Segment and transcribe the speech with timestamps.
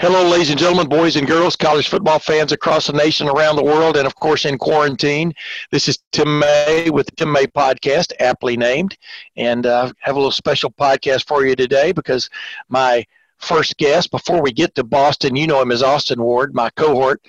[0.00, 3.64] Hello, ladies and gentlemen, boys and girls, college football fans across the nation, around the
[3.64, 5.34] world, and of course in quarantine.
[5.72, 8.96] This is Tim May with the Tim May Podcast, aptly named,
[9.36, 12.30] and uh, have a little special podcast for you today because
[12.68, 13.04] my
[13.38, 17.20] first guest, before we get to Boston, you know him as Austin Ward, my cohort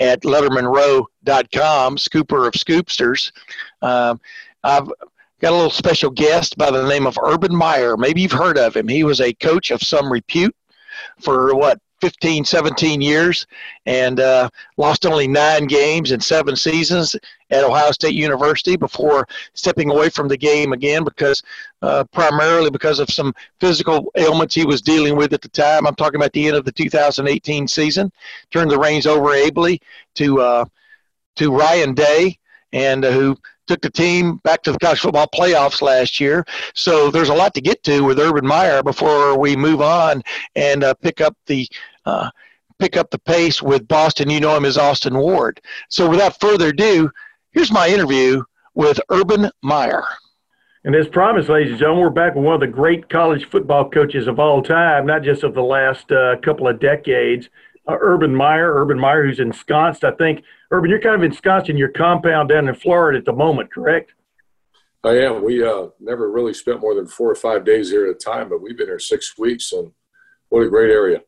[0.00, 3.30] at LettermenRow.com, scooper of scoopsters.
[3.82, 4.20] Um,
[4.64, 4.88] I've
[5.40, 7.96] got a little special guest by the name of Urban Meyer.
[7.96, 8.88] Maybe you've heard of him.
[8.88, 10.56] He was a coach of some repute
[11.20, 13.46] for what 15, 17 years
[13.86, 17.16] and uh, lost only nine games in seven seasons
[17.50, 21.42] at Ohio State University before stepping away from the game again because
[21.82, 25.86] uh, primarily because of some physical ailments he was dealing with at the time.
[25.86, 28.12] I'm talking about the end of the 2018 season.
[28.50, 29.80] Turned the reins over ably
[30.16, 30.64] to uh,
[31.36, 32.38] to Ryan Day
[32.72, 33.36] and uh, who
[33.66, 36.44] took the team back to the college football playoffs last year.
[36.74, 40.22] So there's a lot to get to with Urban Meyer before we move on
[40.54, 41.68] and uh, pick up the
[42.04, 42.30] uh,
[42.78, 44.30] pick up the pace with Boston.
[44.30, 45.60] You know him as Austin Ward.
[45.88, 47.10] So without further ado,
[47.52, 48.42] here's my interview
[48.74, 50.04] with Urban Meyer.
[50.84, 53.90] And as promised, ladies and gentlemen, we're back with one of the great college football
[53.90, 57.48] coaches of all time, not just of the last uh, couple of decades.
[57.88, 61.76] Uh, Urban Meyer, Urban Meyer, who's ensconced, I think, Urban, you're kind of ensconced in
[61.76, 64.12] your compound down in Florida at the moment, correct?
[65.04, 65.44] I am.
[65.44, 68.48] We uh, never really spent more than four or five days here at a time,
[68.48, 69.92] but we've been here six weeks, and
[70.48, 71.20] what a great area.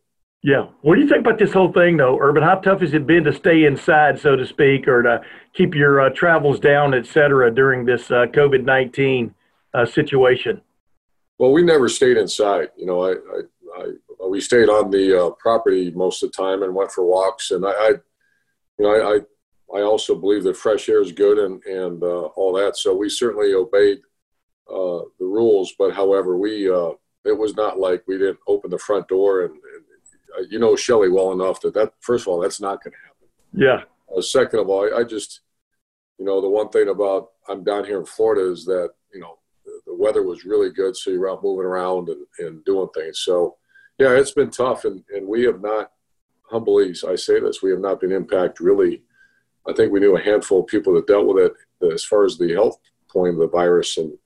[0.42, 0.66] Yeah.
[0.82, 2.42] What do you think about this whole thing, though, Urban?
[2.42, 5.20] How tough has it been to stay inside, so to speak, or to
[5.52, 9.34] keep your uh, travels down, et cetera, during this uh, COVID 19
[9.74, 10.60] uh, situation?
[11.38, 12.70] Well, we never stayed inside.
[12.76, 13.40] You know, I, I,
[13.78, 17.50] I we stayed on the uh, property most of the time and went for walks,
[17.50, 17.88] and I, I
[18.78, 22.26] you know, I, I, I also believe that fresh air is good and and uh,
[22.36, 22.76] all that.
[22.76, 23.98] So we certainly obeyed
[24.68, 25.74] uh, the rules.
[25.78, 26.92] But however, we uh,
[27.24, 29.84] it was not like we didn't open the front door and, and
[30.38, 32.98] uh, you know Shelley well enough that that first of all that's not going to
[32.98, 33.28] happen.
[33.52, 34.16] Yeah.
[34.16, 35.40] Uh, second of all, I, I, just
[36.18, 39.38] you know the one thing about I'm down here in Florida is that you know
[39.64, 43.20] the, the weather was really good, so you're out moving around and, and doing things.
[43.20, 43.56] So
[43.98, 45.92] yeah, it's been tough, and and we have not
[46.50, 49.02] humbly, I say this, we have not been impacted really.
[49.68, 52.38] I think we knew a handful of people that dealt with it as far as
[52.38, 54.16] the health point of the virus, and,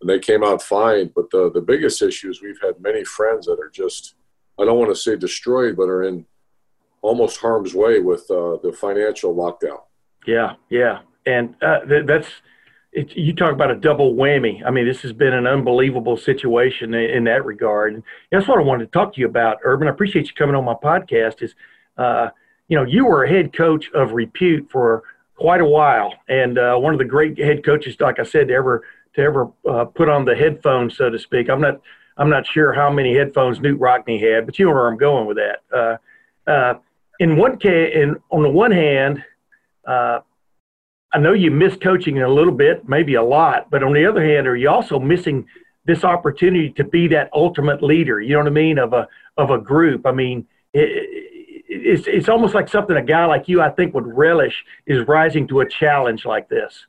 [0.00, 1.12] and they came out fine.
[1.14, 4.14] But the, the biggest issue is we've had many friends that are just,
[4.58, 6.24] I don't want to say destroyed, but are in
[7.02, 9.80] almost harm's way with uh, the financial lockdown.
[10.26, 11.00] Yeah, yeah.
[11.26, 12.28] And uh, th- that's,
[12.96, 14.64] it, you talk about a double whammy.
[14.64, 17.92] I mean, this has been an unbelievable situation in, in, that regard.
[17.92, 18.02] And
[18.32, 19.86] that's what I wanted to talk to you about, Urban.
[19.86, 21.42] I appreciate you coming on my podcast.
[21.42, 21.54] Is
[21.98, 22.30] uh,
[22.68, 25.02] you know, you were a head coach of repute for
[25.36, 28.54] quite a while, and uh, one of the great head coaches, like I said, to
[28.54, 28.82] ever
[29.14, 31.50] to ever uh, put on the headphones, so to speak.
[31.50, 31.82] I'm not
[32.16, 35.26] I'm not sure how many headphones Knute Rockne had, but you know where I'm going
[35.26, 35.60] with that.
[35.70, 36.74] Uh, uh,
[37.20, 39.22] in one case, in on the one hand
[39.86, 40.20] uh,
[41.12, 44.24] I know you miss coaching a little bit, maybe a lot, but on the other
[44.24, 45.46] hand, are you also missing
[45.84, 48.20] this opportunity to be that ultimate leader?
[48.20, 50.06] You know what I mean of a of a group.
[50.06, 51.32] I mean, it,
[51.68, 55.46] it's it's almost like something a guy like you, I think, would relish is rising
[55.48, 56.86] to a challenge like this.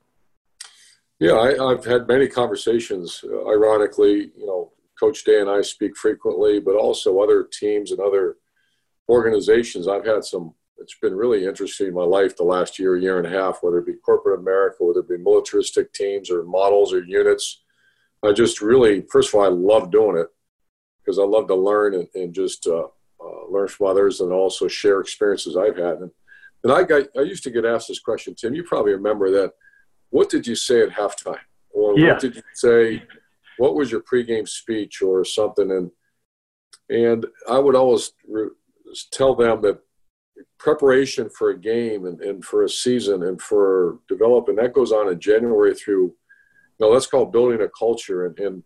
[1.19, 3.23] Yeah, I, have had many conversations.
[3.23, 7.99] Uh, ironically, you know, Coach Day and I speak frequently, but also other teams and
[7.99, 8.37] other
[9.09, 9.87] organizations.
[9.87, 10.53] I've had some
[10.87, 13.79] it's been really interesting in my life the last year, year and a half, whether
[13.79, 17.61] it be corporate America, whether it be militaristic teams or models or units.
[18.23, 20.27] I just really, first of all, I love doing it
[21.03, 22.85] because I love to learn and, and just uh,
[23.19, 25.97] uh, learn from others and also share experiences I've had.
[25.97, 26.11] And,
[26.63, 29.51] and I, got, I used to get asked this question, Tim, you probably remember that.
[30.09, 31.41] What did you say at halftime?
[31.71, 32.13] Or yeah.
[32.13, 33.03] what did you say?
[33.57, 35.69] What was your pregame speech or something?
[35.69, 35.91] And,
[36.89, 38.51] and I would always re-
[39.11, 39.81] tell them that
[40.59, 45.09] preparation for a game and, and for a season and for developing that goes on
[45.11, 46.15] in January through, you
[46.79, 48.25] know, that's called building a culture.
[48.25, 48.63] And, and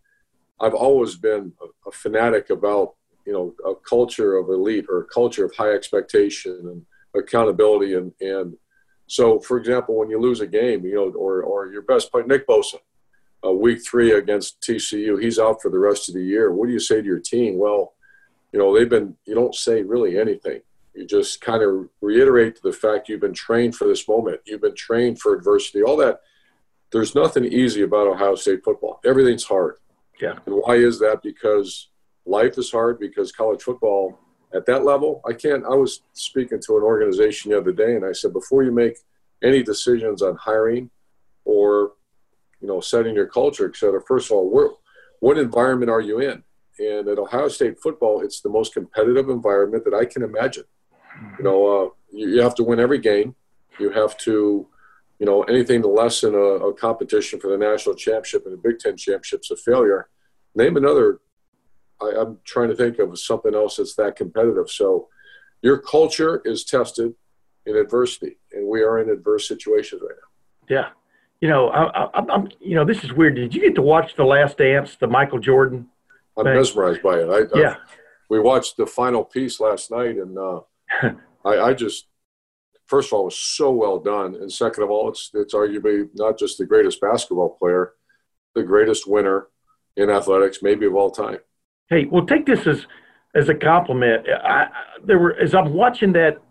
[0.60, 2.96] I've always been a, a, fanatic about,
[3.26, 6.86] you know, a culture of elite or a culture of high expectation and
[7.22, 7.96] accountability.
[7.96, 8.56] And, and
[9.08, 12.26] so, for example, when you lose a game, you know, or, or your best player,
[12.26, 12.80] Nick Bosa,
[13.46, 16.52] uh, week three against TCU, he's out for the rest of the year.
[16.52, 17.58] What do you say to your team?
[17.58, 17.94] Well,
[18.54, 20.62] you know, they've been, you don't say really anything.
[20.94, 24.42] You just kind of reiterate the fact you've been trained for this moment.
[24.46, 26.22] You've been trained for adversity, all that.
[26.92, 29.00] There's nothing easy about Ohio State football.
[29.06, 29.78] Everything's hard.
[30.22, 30.40] Yeah.
[30.46, 31.22] And why is that?
[31.24, 31.88] Because
[32.26, 34.20] life is hard, because college football
[34.54, 35.64] at that level, I can't.
[35.64, 38.98] I was speaking to an organization the other day, and I said, before you make
[39.42, 40.90] any decisions on hiring
[41.46, 41.94] or,
[42.60, 44.78] you know, setting your culture, et cetera, first of all,
[45.22, 46.44] what environment are you in?
[46.78, 50.66] And at Ohio State football, it's the most competitive environment that I can imagine.
[51.38, 53.36] You know, uh, you, you, have to win every game.
[53.80, 54.68] You have to,
[55.20, 58.80] you know, anything less than a, a competition for the national championship and the Big
[58.80, 60.10] Ten championships a failure.
[60.56, 61.20] Name another.
[62.02, 64.70] I, I'm trying to think of something else that's that competitive.
[64.70, 65.10] So,
[65.62, 67.14] your culture is tested
[67.66, 70.76] in adversity, and we are in adverse situations right now.
[70.76, 70.90] Yeah,
[71.42, 73.36] you know, I, am you know, this is weird.
[73.36, 75.88] Did you get to watch the Last Dance, the Michael Jordan?
[76.38, 76.56] I'm thing?
[76.56, 77.30] mesmerized by it.
[77.30, 77.78] I, yeah, I,
[78.30, 80.62] we watched the final piece last night, and uh,
[81.46, 82.08] I, I just
[82.92, 86.10] first of all, it was so well done, and second of all, it's it's arguably
[86.14, 87.94] not just the greatest basketball player,
[88.54, 89.48] the greatest winner
[89.96, 91.40] in athletics, maybe of all time.
[91.90, 92.86] Hey, well, take this as
[93.34, 94.28] as a compliment.
[94.30, 94.68] I,
[95.04, 96.42] there were as I'm watching that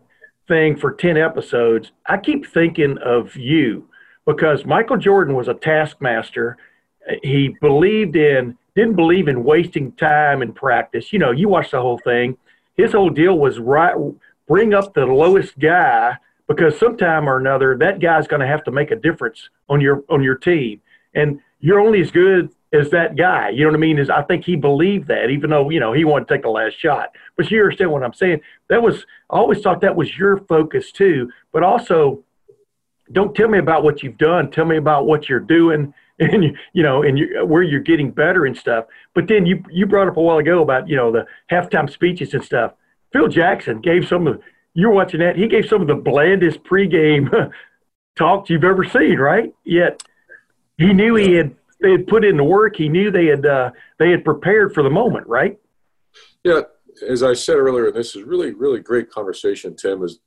[0.48, 3.88] thing for ten episodes, I keep thinking of you
[4.26, 6.56] because Michael Jordan was a taskmaster.
[7.22, 11.12] He believed in didn't believe in wasting time in practice.
[11.12, 12.38] You know, you watch the whole thing.
[12.76, 13.94] His whole deal was right
[14.50, 16.16] bring up the lowest guy
[16.48, 20.02] because sometime or another that guy's going to have to make a difference on your
[20.10, 20.80] on your team.
[21.14, 23.98] And you're only as good as that guy you know what i mean?
[23.98, 26.50] Is i think he believed that even though you know he wanted to take the
[26.50, 27.10] last shot.
[27.36, 28.40] But you understand what i'm saying?
[28.68, 31.30] That was i always thought that was your focus too.
[31.52, 32.24] But also
[33.12, 34.50] don't tell me about what you've done.
[34.50, 38.10] Tell me about what you're doing and you, you know and you, where you're getting
[38.10, 38.86] better and stuff.
[39.14, 42.34] But then you you brought up a while ago about you know the halftime speeches
[42.34, 42.72] and stuff
[43.12, 44.40] Phil Jackson gave some of
[44.74, 45.36] you're watching that.
[45.36, 47.52] He gave some of the blandest pregame
[48.16, 49.52] talks you've ever seen, right?
[49.64, 50.02] Yet
[50.78, 52.76] he knew he had they had put in the work.
[52.76, 55.58] He knew they had uh, they had prepared for the moment, right?
[56.44, 56.62] Yeah,
[57.06, 59.76] as I said earlier, this is really really great conversation.
[59.76, 60.20] Tim is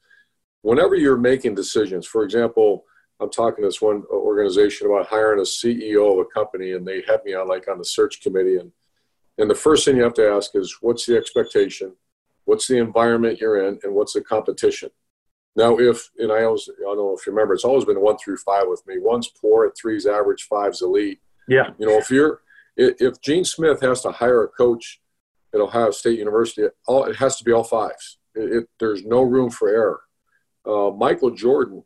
[0.61, 2.05] whenever you're making decisions.
[2.05, 2.85] For example,
[3.19, 7.03] I'm talking to this one organization about hiring a CEO of a company, and they
[7.07, 8.71] had me on like on the search committee, and
[9.37, 11.95] and the first thing you have to ask is what's the expectation
[12.45, 14.89] what's the environment you're in, and what's the competition.
[15.55, 18.17] Now, if and I always I don't know if you remember, it's always been one
[18.17, 18.95] through five with me.
[18.99, 21.19] One's poor, at three's average, five's elite.
[21.47, 21.69] Yeah.
[21.77, 22.41] You know, if you're
[22.75, 24.99] if Gene Smith has to hire a coach
[25.53, 28.17] at Ohio State University, all it has to be all fives.
[28.35, 30.01] It, it, there's no room for error.
[30.65, 31.83] Uh, Michael Jordan,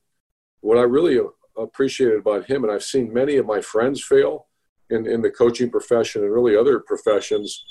[0.62, 1.20] what I really
[1.58, 4.48] appreciated about him, and I've seen many of my friends fail
[4.90, 7.64] in, in the coaching profession and really other professions,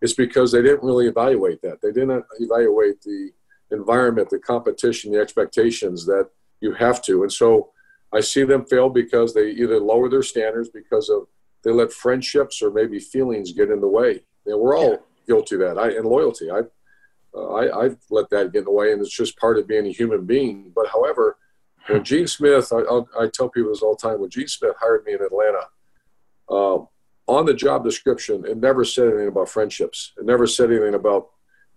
[0.00, 1.80] it's because they didn't really evaluate that.
[1.82, 3.30] They didn't evaluate the
[3.70, 6.28] environment, the competition, the expectations that
[6.60, 7.22] you have to.
[7.22, 7.70] And so
[8.12, 11.26] I see them fail because they either lower their standards because of
[11.64, 14.22] they let friendships or maybe feelings get in the way.
[14.46, 15.78] And we're all guilty of that.
[15.78, 16.50] I and loyalty.
[16.50, 16.60] I,
[17.34, 19.86] uh, I I've let that get in the way, and it's just part of being
[19.86, 20.72] a human being.
[20.74, 21.36] But however,
[21.88, 22.82] when Gene Smith, I,
[23.18, 24.20] I tell people this all the time.
[24.20, 25.66] When Gene Smith hired me in Atlanta,
[26.48, 26.84] uh,
[27.28, 30.12] on the job description, it never said anything about friendships.
[30.16, 31.28] It never said anything about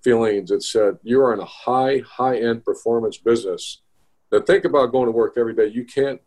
[0.03, 0.50] feelings.
[0.50, 3.81] It said you are in a high, high end performance business.
[4.31, 5.67] That think about going to work every day.
[5.67, 6.22] You can't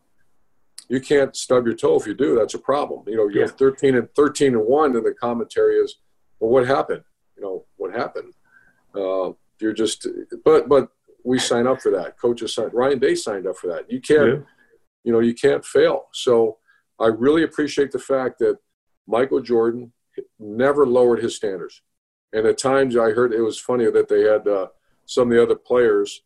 [0.89, 2.37] you can't stub your toe if you do.
[2.37, 3.05] That's a problem.
[3.07, 3.51] You know, you're yeah.
[3.51, 5.97] 13 and 13 and one, and the commentary is,
[6.39, 7.03] well, what happened?
[7.37, 8.35] You know, what happened?
[8.95, 10.07] Uh, you're just,
[10.45, 10.89] but but
[11.25, 12.19] we sign up for that.
[12.19, 12.75] Coaches signed.
[12.75, 13.91] Ryan Day signed up for that.
[13.91, 14.37] You can't, yeah.
[15.05, 16.09] you know, you can't fail.
[16.13, 16.59] So
[17.01, 18.59] I really appreciate the fact that
[19.07, 19.93] Michael Jordan
[20.39, 21.83] never lowered his standards.
[22.33, 24.69] And at times I heard it was funny that they had uh,
[25.07, 26.23] some of the other players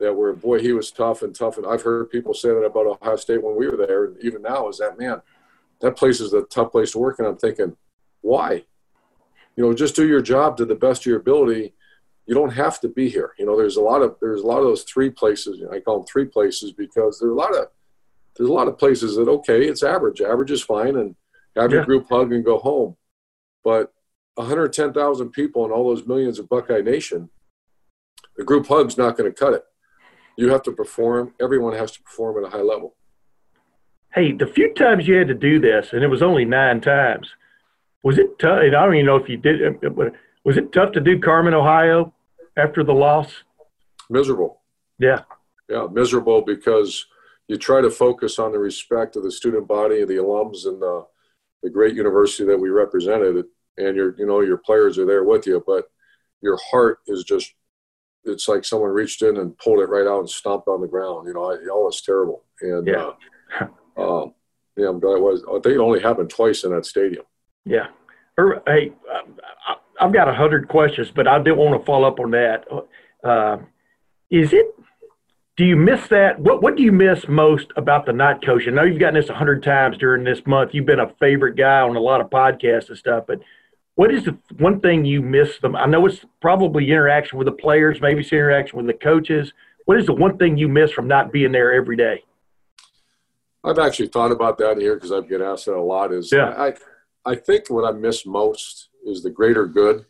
[0.00, 1.56] that were, boy, he was tough and tough.
[1.56, 4.06] And I've heard people say that about Ohio State when we were there.
[4.06, 5.22] And even now is that, man,
[5.80, 7.18] that place is a tough place to work.
[7.18, 7.76] And I'm thinking,
[8.20, 8.64] why?
[9.56, 11.74] You know, just do your job to the best of your ability.
[12.26, 13.32] You don't have to be here.
[13.38, 15.60] You know, there's a lot of there's a lot of those three places.
[15.70, 17.66] I call them three places because there's a lot of
[18.36, 20.22] there's a lot of places that okay, it's average.
[20.22, 21.14] Average is fine, and
[21.56, 21.76] have yeah.
[21.76, 22.96] your group hug and go home.
[23.64, 23.92] But
[24.34, 27.30] 110,000 people and all those millions of Buckeye Nation,
[28.36, 29.64] the group hug's not going to cut it.
[30.36, 31.34] You have to perform.
[31.40, 32.96] Everyone has to perform at a high level.
[34.14, 37.28] Hey, the few times you had to do this, and it was only nine times,
[38.02, 38.58] was it tough?
[38.60, 39.62] I don't even know if you did.
[39.62, 40.10] Uh, uh,
[40.44, 42.12] was it tough to do Carmen, Ohio,
[42.56, 43.44] after the loss?
[44.10, 44.60] Miserable.
[44.98, 45.22] Yeah.
[45.68, 47.06] Yeah, miserable because
[47.48, 51.06] you try to focus on the respect of the student body, the alums, and the
[51.62, 53.44] the great university that we represented,
[53.78, 55.62] and your you know your players are there with you.
[55.66, 55.84] But
[56.40, 57.52] your heart is just
[58.24, 61.26] it's like someone reached in and pulled it right out and stomped on the ground.
[61.26, 62.44] You know, I, oh, it's terrible.
[62.60, 63.10] And Yeah.
[63.60, 63.62] uh,
[64.22, 64.34] um,
[64.76, 65.42] yeah, I'm glad it was.
[65.48, 67.24] I think it only happened twice in that stadium.
[67.64, 67.88] Yeah.
[68.66, 68.92] Hey,
[70.00, 72.64] I've got a hundred questions, but I did want to follow up on that.
[73.22, 73.58] Uh,
[74.30, 74.66] is it?
[75.56, 76.38] Do you miss that?
[76.38, 78.66] What What do you miss most about the night coach?
[78.66, 80.72] I know you've gotten this a hundred times during this month.
[80.72, 83.40] You've been a favorite guy on a lot of podcasts and stuff, but
[83.94, 85.76] what is the one thing you miss them?
[85.76, 89.52] I know it's probably interaction with the players, maybe it's interaction with the coaches.
[89.84, 92.24] What is the one thing you miss from not being there every day?
[93.64, 96.12] I've actually thought about that here because I've get asked that a lot.
[96.12, 96.54] Is Yeah.
[96.56, 96.74] I,
[97.24, 100.06] I think what I miss most is the greater good.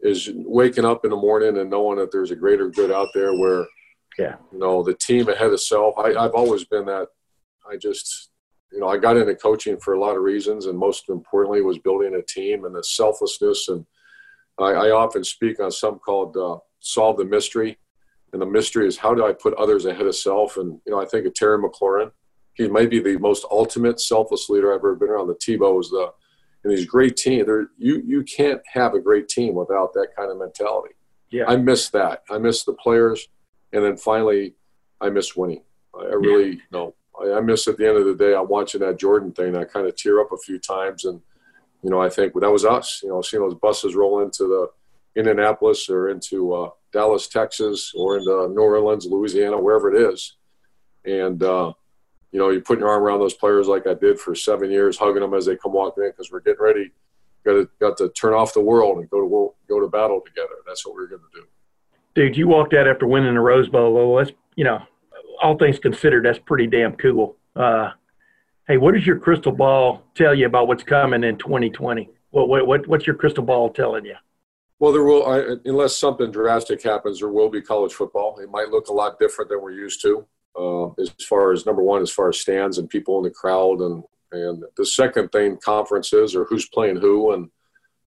[0.00, 3.34] Is waking up in the morning and knowing that there's a greater good out there
[3.34, 3.66] where,
[4.18, 4.36] Yeah.
[4.52, 5.94] you know, the team ahead of self.
[5.98, 7.08] I, I've always been that.
[7.70, 8.30] I just,
[8.72, 11.78] you know, I got into coaching for a lot of reasons, and most importantly was
[11.78, 13.68] building a team and the selflessness.
[13.68, 13.84] And
[14.58, 17.78] I, I often speak on something called uh, "Solve the Mystery,"
[18.32, 20.56] and the mystery is how do I put others ahead of self?
[20.56, 22.10] And you know, I think of Terry McLaurin
[22.56, 25.28] he might be the most ultimate selfless leader I've ever been around.
[25.28, 26.10] The Tebow is the
[26.64, 27.44] and these great team.
[27.46, 30.94] There, you you can't have a great team without that kind of mentality.
[31.30, 31.44] Yeah.
[31.46, 32.22] I miss that.
[32.30, 33.28] I miss the players,
[33.72, 34.54] and then finally,
[35.00, 35.62] I miss winning.
[35.94, 36.94] I, I really you know.
[37.20, 38.34] I, I miss at the end of the day.
[38.34, 39.56] I'm watching that Jordan thing.
[39.56, 41.20] I kind of tear up a few times, and
[41.82, 43.00] you know, I think well, that was us.
[43.02, 48.18] You know, seeing those buses roll into the Indianapolis or into uh, Dallas, Texas, or
[48.18, 50.36] into New Orleans, Louisiana, wherever it is,
[51.04, 51.42] and.
[51.42, 51.72] Uh,
[52.32, 54.98] you know, you're putting your arm around those players like I did for seven years,
[54.98, 56.90] hugging them as they come walking in because we're getting ready.
[57.46, 60.56] Got to got to turn off the world and go to go to battle together.
[60.66, 61.46] That's what we're going to do.
[62.16, 63.92] Dude, you walked out after winning the Rose Bowl.
[63.92, 64.80] Well, that's you know,
[65.42, 67.36] all things considered, that's pretty damn cool.
[67.54, 67.90] Uh,
[68.66, 72.08] hey, what does your crystal ball tell you about what's coming in 2020?
[72.30, 74.14] What what, what what's your crystal ball telling you?
[74.78, 78.38] Well, there will, I, unless something drastic happens, there will be college football.
[78.40, 80.26] It might look a lot different than we're used to.
[80.58, 83.80] Uh, as far as number one, as far as stands and people in the crowd,
[83.80, 87.50] and and the second thing, conferences or who's playing who, and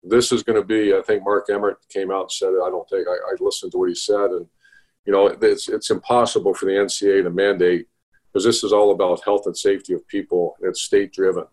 [0.07, 0.93] this is going to be.
[0.93, 2.62] I think Mark Emmert came out and said it.
[2.63, 4.47] I don't think I, I listened to what he said, and
[5.05, 7.88] you know, it's it's impossible for the NCAA to mandate
[8.31, 10.55] because this is all about health and safety of people.
[10.62, 11.45] It's state driven.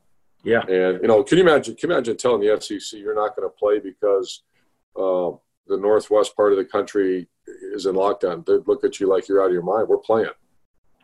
[0.42, 0.62] Yeah.
[0.62, 1.76] And you know, can you imagine?
[1.76, 4.42] Can you imagine telling the SEC you're not going to play because
[4.96, 5.30] uh,
[5.66, 8.44] the northwest part of the country is in lockdown?
[8.44, 9.88] They'd look at you like you're out of your mind.
[9.88, 10.30] We're playing.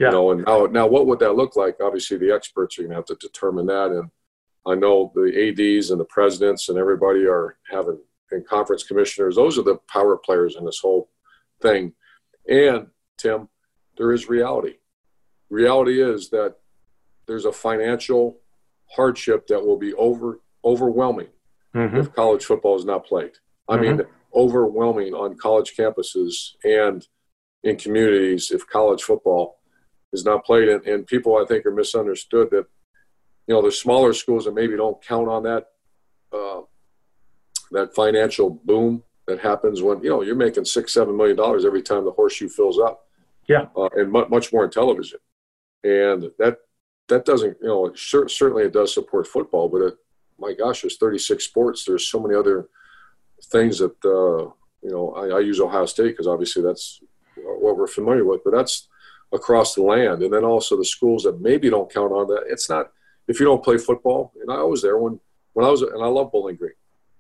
[0.01, 0.09] Yeah.
[0.09, 1.77] You know, and now, now what would that look like?
[1.81, 3.91] Obviously, the experts are going to have to determine that.
[3.91, 4.11] And
[4.67, 7.99] I know the ads and the presidents and everybody are having
[8.31, 9.37] and conference commissioners.
[9.37, 11.09] Those are the power players in this whole
[11.63, 11.95] thing.
[12.47, 13.49] And Tim,
[13.97, 14.75] there is reality.
[15.49, 16.57] Reality is that
[17.27, 18.41] there's a financial
[18.95, 21.29] hardship that will be over overwhelming
[21.77, 21.99] Mm-hmm.
[21.99, 23.33] if college football is not played.
[23.69, 24.01] I mean,
[24.35, 27.07] overwhelming on college campuses and
[27.63, 29.59] in communities if college football
[30.15, 30.69] is not played.
[30.69, 32.65] And, and people, I think, are misunderstood that,
[33.49, 35.69] you know, there's smaller schools that maybe don't count on that,
[36.33, 36.61] uh,
[37.71, 41.83] that financial boom that happens when, you know, you're making six, seven million dollars every
[41.83, 43.07] time the horseshoe fills up.
[43.49, 43.67] Yeah.
[43.75, 45.19] Uh, and mu- much more in television.
[45.83, 46.59] And that,
[47.09, 49.95] that doesn't, you know, cer- certainly it does support football, but it,
[50.39, 51.85] my gosh, there's 36 sports.
[51.85, 52.69] There's so many other
[53.45, 54.53] things that, uh,
[54.83, 57.01] you know, I, I use Ohio State because obviously that's
[57.35, 58.89] what we're familiar with, but that's
[59.33, 60.23] across the land.
[60.23, 62.45] And then also the schools that maybe don't count on that.
[62.49, 62.93] It's not,
[63.29, 65.21] if you don't play football, and I was there when,
[65.53, 66.73] when I was, and I love Bowling Green,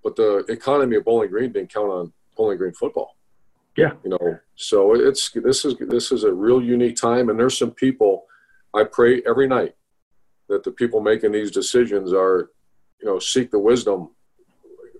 [0.02, 3.16] but the economy of Bowling Green didn't count on Bowling Green football.
[3.76, 3.92] Yeah.
[4.02, 7.28] You know, so it's, this is, this is a real unique time.
[7.28, 8.24] And there's some people,
[8.74, 9.76] I pray every night
[10.48, 12.50] that the people making these decisions are,
[13.00, 14.10] you know, seek the wisdom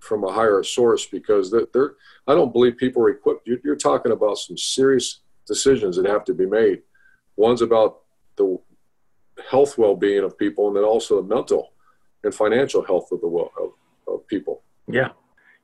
[0.01, 1.95] from a higher source because they're, they're
[2.29, 3.49] I don't believe people are equipped.
[3.49, 6.83] You're, you're talking about some serious decisions that have to be made.
[7.37, 8.03] One's about
[8.37, 8.61] the
[9.49, 11.73] health well-being of people, and then also the mental
[12.25, 13.71] and financial health of the well of,
[14.13, 14.63] of people.
[14.89, 15.11] Yeah.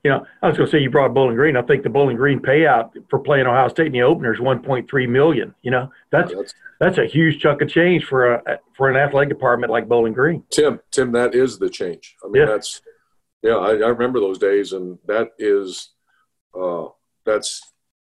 [0.04, 1.56] You know, I was going to say you brought Bowling Green.
[1.56, 5.08] I think the Bowling Green payout for playing Ohio State in the opener is 1.3
[5.08, 5.54] million.
[5.62, 9.30] You know, that's That's, that's a huge chunk of change for a for an athletic
[9.30, 10.42] department like Bowling Green.
[10.50, 12.16] Tim, Tim, that is the change.
[12.22, 12.48] I mean, Yeah.
[12.52, 12.82] that's
[13.42, 13.54] yeah.
[13.56, 15.90] I, I remember those days, and that is
[16.54, 16.88] uh,
[17.24, 17.62] that's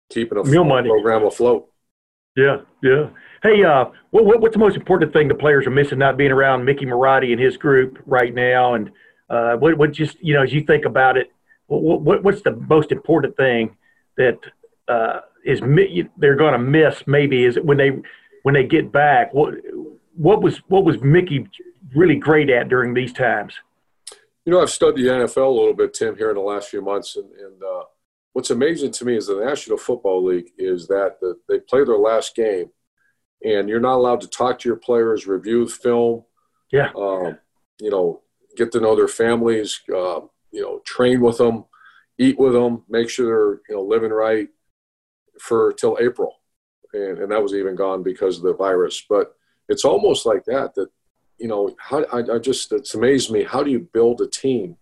[0.08, 0.88] keeping a Meal money.
[0.88, 1.68] program afloat.
[2.36, 3.08] Yeah, yeah.
[3.42, 6.32] Hey, uh, what, what what's the most important thing the players are missing not being
[6.32, 8.74] around Mickey Marotti and his group right now?
[8.74, 8.90] And
[9.30, 11.30] uh, what what just you know as you think about it,
[11.66, 13.76] what, what what's the most important thing
[14.16, 14.38] that
[14.88, 15.60] uh, is
[16.16, 17.04] they're going to miss?
[17.06, 17.92] Maybe is when they
[18.42, 19.32] when they get back.
[19.32, 19.54] What
[20.16, 21.46] what was what was Mickey
[21.94, 23.54] really great at during these times?
[24.44, 26.80] You know, I've studied the NFL a little bit, Tim, here in the last few
[26.80, 27.84] months, and, and uh,
[28.32, 31.98] what's amazing to me is the National Football League is that the, they play their
[31.98, 32.70] last game,
[33.42, 36.24] and you're not allowed to talk to your players, review film,
[36.72, 36.90] Yeah.
[36.96, 37.38] um,
[37.80, 38.22] you know,
[38.56, 41.64] get to know their families, uh, you know, train with them,
[42.18, 44.48] eat with them, make sure they're you know living right
[45.40, 46.34] for till April,
[46.92, 49.04] and and that was even gone because of the virus.
[49.08, 49.34] But
[49.68, 50.74] it's almost like that.
[50.74, 50.88] That
[51.38, 53.44] you know, how I, I just it's amazed me.
[53.44, 54.76] How do you build a team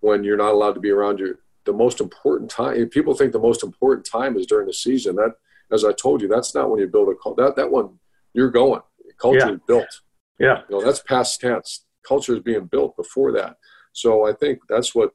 [0.00, 2.88] when you're not allowed to be around your the most important time?
[2.88, 5.14] People think the most important time is during the season.
[5.16, 5.34] That,
[5.72, 7.36] as I told you, that's not when you build a cult.
[7.36, 7.98] That that one
[8.32, 8.82] you're going.
[9.18, 9.52] Culture Yeah.
[9.52, 10.00] is built.
[10.38, 10.62] Yeah.
[10.68, 11.84] You know, that's past tense.
[12.06, 13.56] Culture is being built before that.
[13.92, 15.12] So I think that's what,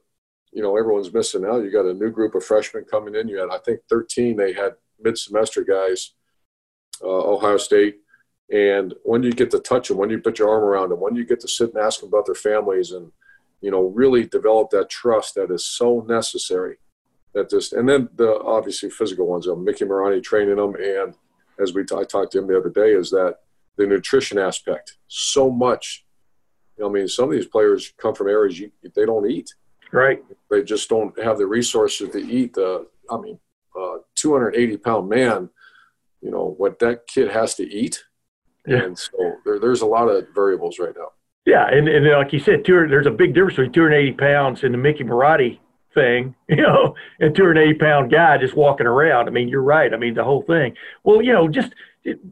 [0.52, 1.58] you know, everyone's missing now.
[1.58, 3.28] You got a new group of freshmen coming in.
[3.28, 4.36] You had, I think, 13.
[4.36, 6.14] They had mid-semester guys,
[7.02, 7.98] uh, Ohio State.
[8.50, 11.14] And when you get to touch them, when you put your arm around them, when
[11.14, 13.12] you get to sit and ask them about their families and,
[13.60, 16.78] you know, really develop that trust that is so necessary.
[17.34, 20.74] That just, and then the obviously physical ones, uh, Mickey Marotti training them.
[20.74, 21.14] And
[21.58, 23.36] as we, I talked to him the other day, is that
[23.76, 26.04] the nutrition aspect so much.
[26.76, 29.54] You know, I mean, some of these players come from areas you, they don't eat.
[29.92, 30.22] Right.
[30.50, 32.54] They just don't have the resources to eat.
[32.54, 33.38] The, I mean,
[33.78, 35.50] uh, 280 pound man,
[36.20, 38.02] you know, what that kid has to eat.
[38.66, 38.84] Yeah.
[38.84, 39.10] And so
[39.44, 41.08] there, there's a lot of variables right now.
[41.44, 44.72] Yeah, and, and like you said, two, there's a big difference between 280 pounds and
[44.72, 45.58] the Mickey Marotti
[45.94, 49.28] thing, you know, and 280 pound guy just walking around.
[49.28, 49.92] I mean, you're right.
[49.92, 50.74] I mean, the whole thing.
[51.04, 51.74] Well, you know, just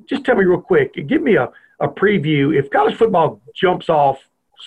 [0.07, 0.95] just tell me real quick.
[1.07, 1.49] Give me a,
[1.81, 2.59] a preview.
[2.59, 4.19] If college football jumps off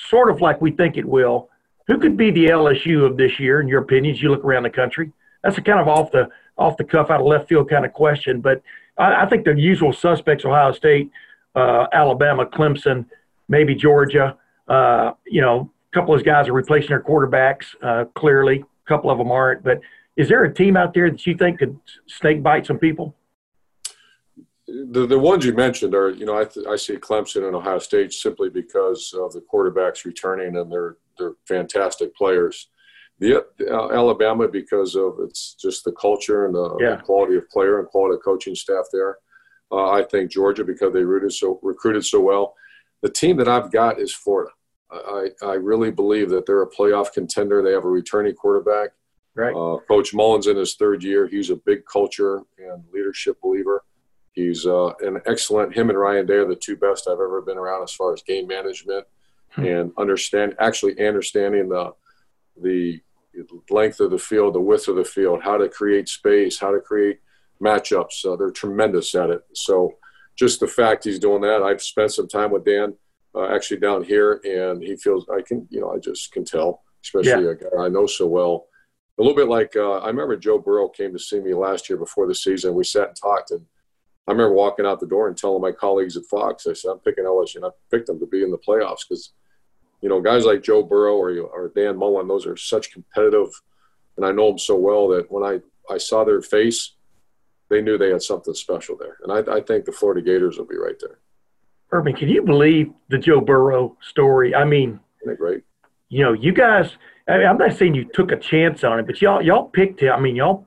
[0.10, 1.50] sort of like we think it will,
[1.88, 4.64] who could be the LSU of this year, in your opinion, as you look around
[4.64, 5.12] the country?
[5.44, 7.94] That's a kind of off the off the cuff, out of left field kind of
[7.94, 8.62] question, but
[8.98, 11.12] I, I think the usual suspects: Ohio State,
[11.56, 13.06] uh, Alabama, Clemson,
[13.48, 14.38] maybe Georgia.
[14.68, 17.76] Uh, you know, a couple of guys are replacing their quarterbacks.
[17.82, 19.64] Uh, clearly, a couple of them aren't.
[19.64, 19.82] But
[20.16, 23.16] is there a team out there that you think could snake bite some people?
[24.68, 27.80] The, the ones you mentioned are, you know, I, th- I see Clemson and Ohio
[27.80, 32.70] State simply because of the quarterbacks returning and they're, they're fantastic players.
[33.20, 36.96] The uh, Alabama because of it's just the culture and the, Yeah.
[36.96, 39.18] the quality of player and quality of coaching staff there.
[39.72, 42.56] Uh, I think Georgia because they rooted so recruited so well.
[43.02, 44.52] The team that I've got is Florida.
[44.94, 47.62] I, I really believe that they're a playoff contender.
[47.62, 48.90] They have a returning quarterback.
[49.36, 49.54] Right.
[49.56, 51.28] Uh, Coach Mullen's in his third year.
[51.28, 53.84] He's a big culture and leadership believer.
[54.34, 55.76] He's uh, an excellent.
[55.76, 58.22] Him and Ryan Day are the two best I've ever been around as far as
[58.22, 59.06] game management
[59.56, 59.66] Hmm.
[59.66, 61.94] and understand actually understanding the
[62.60, 63.02] the
[63.70, 66.80] length of the field, the width of the field, how to create space, how to
[66.80, 67.20] create
[67.62, 68.26] matchups.
[68.26, 69.44] Uh, they're tremendous at it.
[69.54, 69.94] So
[70.36, 72.96] just the fact he's doing that, I've spent some time with Dan
[73.36, 76.84] uh, actually down here, and he feels I can, you know, I just can tell,
[77.04, 78.68] especially a guy I know so well.
[79.20, 81.98] A little bit like uh, I remember Joe Burrow came to see me last year
[81.98, 82.74] before the season.
[82.74, 83.66] We sat and talked, and
[84.28, 87.00] I remember walking out the door and telling my colleagues at Fox, I said, I'm
[87.00, 89.34] picking LSU, and I picked them to be in the playoffs because,
[90.02, 93.50] you know, guys like Joe Burrow or, or Dan Mullen, those are such competitive,
[94.18, 95.60] and I know them so well that when I,
[95.94, 96.94] I saw their face,
[97.70, 99.18] they knew they had something special there.
[99.24, 101.20] And I, I think the Florida Gators will be right there.
[101.94, 104.56] Urban, can you believe the Joe Burrow story?
[104.56, 105.00] I mean,
[105.38, 105.64] great?
[106.10, 106.98] you know, you guys.
[107.28, 110.02] I mean, I'm not saying you took a chance on it, but y'all y'all picked
[110.02, 110.12] him.
[110.12, 110.66] I mean, y'all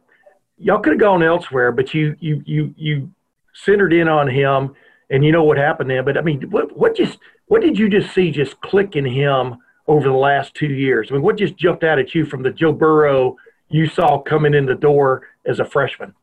[0.57, 3.11] y'all could have gone elsewhere, but you you you you
[3.53, 4.75] centered in on him,
[5.11, 6.05] and you know what happened then.
[6.05, 9.57] But I mean, what what just what did you just see just click in him
[9.89, 11.09] over the last two years?
[11.11, 13.37] I mean, what just jumped out at you from the Joe Burrow
[13.69, 16.15] you saw coming in the door as a freshman?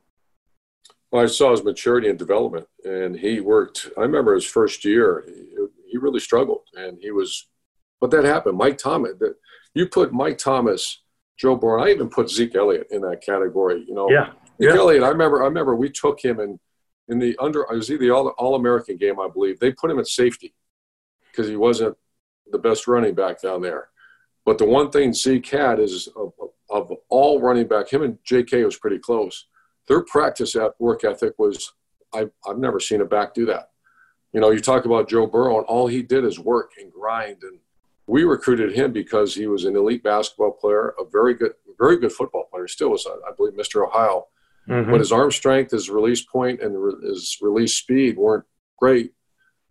[1.20, 3.90] I saw his maturity and development, and he worked.
[3.98, 7.48] I remember his first year, he, he really struggled, and he was.
[8.02, 8.58] But that happened.
[8.58, 9.14] Mike Thomas.
[9.20, 9.36] That
[9.74, 11.02] you put Mike Thomas,
[11.38, 11.84] Joe Burrow.
[11.84, 13.84] I even put Zeke Elliott in that category.
[13.88, 14.76] You know, Yeah, Zeke yeah.
[14.76, 15.04] Elliott.
[15.04, 15.44] I remember.
[15.44, 16.60] I remember we took him in
[17.08, 17.62] in the under.
[17.62, 19.60] It was either the all All American game, I believe.
[19.60, 20.54] They put him at safety
[21.32, 21.98] because he wasn't
[22.52, 23.90] the best running back down there.
[24.46, 26.34] But the one thing Zeke had is of,
[26.70, 28.64] of all running back, him and J.K.
[28.66, 29.48] was pretty close.
[29.88, 31.74] Their practice at work ethic was
[32.14, 33.72] I, I've never seen a back do that.
[34.34, 37.38] You know, you talk about Joe Burrow, and all he did is work and grind.
[37.44, 37.60] And
[38.08, 42.12] we recruited him because he was an elite basketball player, a very good, very good
[42.12, 42.68] football player.
[42.68, 43.86] Still was, I believe, Mr.
[43.86, 44.28] Ohio.
[44.68, 44.92] Mhm.
[44.92, 48.46] But his arm strength, his release point, and re- his release speed weren't
[48.80, 49.14] great.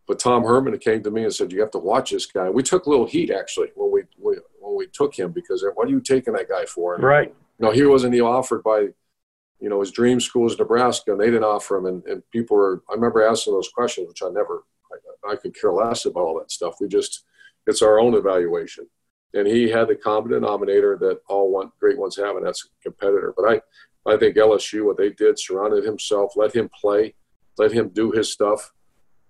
[0.06, 2.62] But Tom Herman came to me and said, "You have to watch this guy." We
[2.62, 5.90] took a little heat actually when we, we when we took him because what are
[5.90, 6.94] you taking that guy for?
[6.94, 7.34] And, right.
[7.58, 8.88] no, he wasn't even offered by,
[9.62, 11.86] you know, his dream school is Nebraska, and they didn't offer him.
[11.86, 15.58] And, and people were, I remember asking those questions, which I never, I, I could
[15.58, 16.74] care less about all that stuff.
[16.80, 17.24] We just,
[17.68, 18.88] it's our own evaluation.
[19.34, 22.82] And he had the common denominator that all one great ones have, and that's a
[22.82, 23.32] competitor.
[23.36, 27.14] But I, I think LSU, what they did, surrounded himself, let him play,
[27.56, 28.72] let him do his stuff.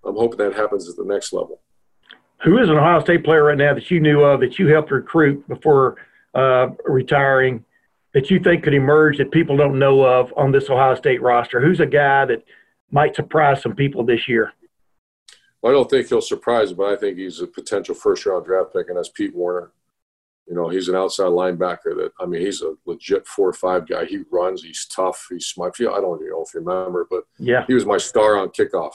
[0.02, 1.60] I'm hoping that happens at the next level.
[2.42, 4.90] Who is an Ohio State player right now that you knew of that you helped
[4.90, 5.96] recruit before
[6.34, 7.66] uh, retiring
[8.14, 11.60] that you think could emerge that people don't know of on this Ohio State roster?
[11.60, 12.44] Who's a guy that
[12.90, 14.52] might surprise some people this year?
[15.60, 18.72] Well, I don't think he'll surprise, but I think he's a potential first round draft
[18.72, 19.72] pick, and that's Pete Werner.
[20.48, 23.88] You know, he's an outside linebacker that, I mean, he's a legit four or five
[23.88, 24.04] guy.
[24.04, 25.76] He runs, he's tough, he's smart.
[25.78, 28.94] I don't even know if you remember, but yeah, he was my star on kickoff.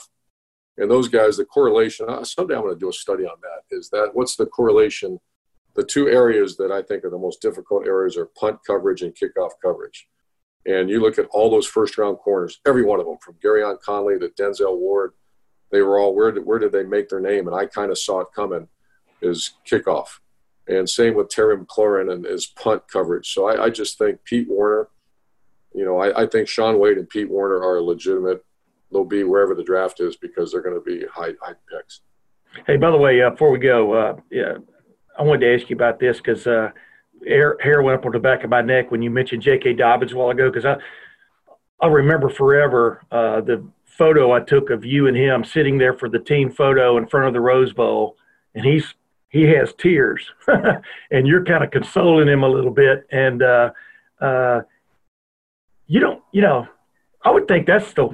[0.77, 3.75] And those guys, the correlation, uh, someday I'm going to do a study on that,
[3.75, 5.19] is that what's the correlation?
[5.77, 9.15] The two areas that I think are the most difficult areas are punt coverage and
[9.15, 10.07] kickoff coverage.
[10.65, 13.79] And you look at all those first round corners, every one of them, from Gareon
[13.79, 15.13] Conley to Denzel Ward,
[15.71, 17.47] they were all, where did, where did they make their name?
[17.47, 18.67] And I kind of saw it coming,
[19.21, 20.07] is kickoff
[20.67, 23.33] and same with Terry McLaurin and his punt coverage.
[23.33, 24.89] So I, I just think Pete Werner,
[25.73, 28.43] you know, I, I, think Shaun Wade and Pete Werner are legitimate.
[28.91, 32.01] They'll be wherever the draft is because they're going to be high, high picks.
[32.65, 34.57] Hey, by the way, uh, before we go, uh, yeah,
[35.17, 36.71] I wanted to ask you about this because uh,
[37.25, 39.73] hair, hair went up on the back of my neck when you mentioned J.K.
[39.73, 40.77] Dobbins a while ago because I,
[41.81, 46.09] I'll remember forever uh, the photo I took of you and him sitting there for
[46.09, 48.15] the team photo in front of the Rose Bowl,
[48.53, 48.93] and he's
[49.29, 50.31] he has tears
[51.11, 53.71] and you're kind of consoling him a little bit and uh,
[54.21, 54.61] uh,
[55.85, 56.67] you don't you know
[57.23, 58.09] i would think that's the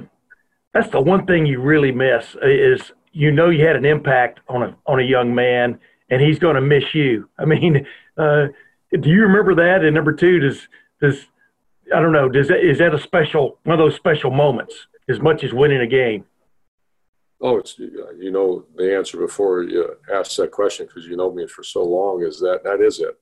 [0.72, 4.62] that's the one thing you really miss is you know you had an impact on
[4.62, 5.78] a on a young man
[6.10, 7.86] and he's going to miss you i mean
[8.16, 8.46] uh,
[9.00, 10.68] do you remember that and number two does
[11.00, 11.26] does
[11.94, 15.20] i don't know does that is that a special one of those special moments as
[15.20, 16.24] much as winning a game
[17.40, 21.46] Oh, it's you know the answer before you asked that question because you know me
[21.46, 23.20] for so long is that that is it,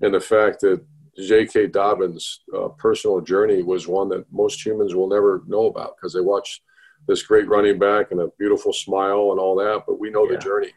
[0.00, 0.84] and the fact that
[1.16, 1.68] J.K.
[1.68, 6.20] Dobbins' uh, personal journey was one that most humans will never know about because they
[6.20, 6.62] watch
[7.06, 10.36] this great running back and a beautiful smile and all that, but we know yeah.
[10.36, 10.72] the journey.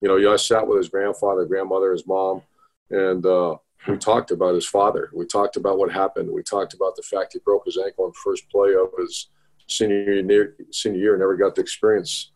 [0.00, 2.42] You know, I sat with his grandfather, grandmother, his mom,
[2.90, 3.56] and uh,
[3.88, 5.10] we talked about his father.
[5.12, 6.30] We talked about what happened.
[6.30, 9.28] We talked about the fact he broke his ankle in first play of his
[9.66, 12.32] senior year, senior year never got to experience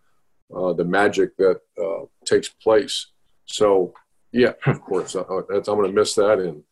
[0.54, 3.08] uh, the magic that uh, takes place.
[3.46, 3.94] So,
[4.32, 6.38] yeah, of course, uh, I'm going to miss that.
[6.38, 6.62] And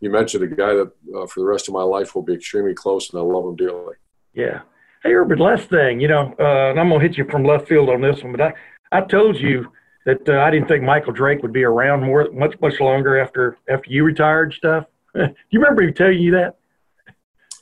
[0.00, 2.74] you mentioned a guy that uh, for the rest of my life will be extremely
[2.74, 3.94] close, and I love him dearly.
[4.34, 4.62] Yeah.
[5.02, 7.68] Hey, Urban, last thing, you know, uh, and I'm going to hit you from left
[7.68, 8.54] field on this one, but I,
[8.92, 9.70] I told you
[10.04, 13.58] that uh, I didn't think Michael Drake would be around more, much, much longer after
[13.68, 14.86] after you retired stuff.
[15.14, 16.56] do you remember me telling you that?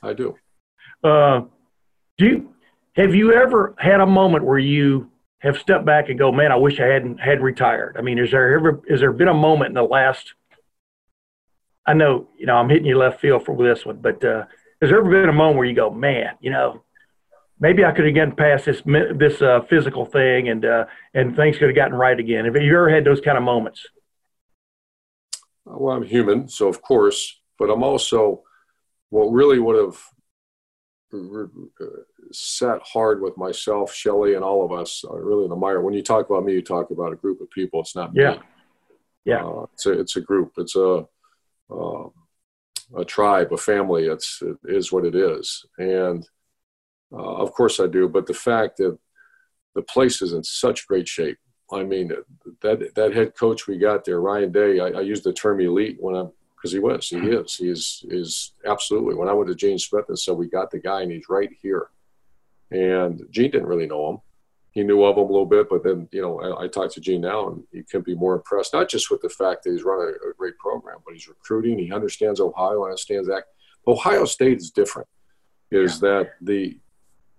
[0.03, 0.37] I do.
[1.03, 1.43] Uh,
[2.19, 2.55] do you,
[2.97, 6.57] have you ever had a moment where you have stepped back and go, man, I
[6.57, 7.97] wish I hadn't had retired?
[7.99, 10.35] I mean, is there ever is there been a moment in the last?
[11.87, 14.45] I know you know I'm hitting you left field for this one, but uh,
[14.81, 16.83] has there ever been a moment where you go, man, you know,
[17.61, 21.59] maybe I could have gotten past this this uh, physical thing and uh, and things
[21.59, 22.47] could have gotten right again?
[22.47, 23.87] Have you ever had those kind of moments?
[25.65, 28.43] Well, I'm human, so of course, but I'm also
[29.11, 30.01] what really would have
[32.33, 35.05] set hard with myself, Shelley, and all of us.
[35.09, 35.81] Uh, really, the Meyer.
[35.81, 37.81] When you talk about me, you talk about a group of people.
[37.81, 38.39] It's not yeah, me.
[39.25, 39.45] yeah.
[39.45, 40.53] Uh, it's a it's a group.
[40.57, 41.07] It's a
[41.71, 42.09] uh,
[42.97, 44.07] a tribe, a family.
[44.07, 46.27] It's it is what it is, and
[47.13, 48.09] uh, of course I do.
[48.09, 48.99] But the fact that
[49.75, 51.39] the place is in such great shape.
[51.73, 52.13] I mean,
[52.63, 54.81] that that head coach we got there, Ryan Day.
[54.81, 57.45] I, I use the term elite when I'm because he was, he mm-hmm.
[57.45, 59.15] is, he is, is absolutely.
[59.15, 61.49] When I went to Gene Smith and said, "We got the guy, and he's right
[61.63, 61.89] here,"
[62.71, 64.19] and Gene didn't really know him.
[64.73, 67.01] He knew of him a little bit, but then you know I, I talked to
[67.01, 69.85] Gene now, and he can be more impressed not just with the fact that he's
[69.85, 71.79] running a, a great program, but he's recruiting.
[71.79, 73.45] He understands Ohio, and understands that.
[73.87, 75.09] Ohio State is different.
[75.71, 76.09] Is yeah.
[76.09, 76.79] that the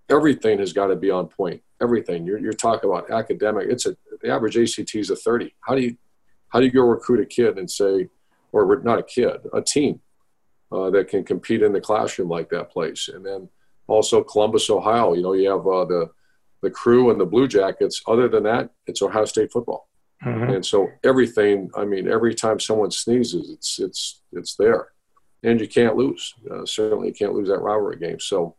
[0.09, 1.61] everything has got to be on point.
[1.81, 3.67] Everything you're, you're talking about academic.
[3.69, 5.53] It's a the average ACT is a 30.
[5.61, 5.97] How do you
[6.49, 8.09] how do you go recruit a kid and say
[8.51, 10.01] or not a kid, a team
[10.71, 13.09] uh, that can compete in the classroom like that place.
[13.09, 13.49] And then
[13.87, 15.13] also Columbus, Ohio.
[15.13, 16.09] You know, you have uh, the
[16.61, 18.01] the crew and the Blue Jackets.
[18.07, 19.87] Other than that, it's Ohio State football.
[20.23, 20.53] Mm-hmm.
[20.53, 21.71] And so everything.
[21.75, 24.89] I mean, every time someone sneezes, it's it's it's there,
[25.43, 26.33] and you can't lose.
[26.49, 28.19] Uh, certainly, you can't lose that rivalry game.
[28.19, 28.55] So,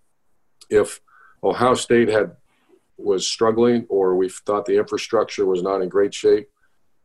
[0.68, 1.00] if
[1.42, 2.36] Ohio State had
[2.96, 6.48] was struggling, or we thought the infrastructure was not in great shape,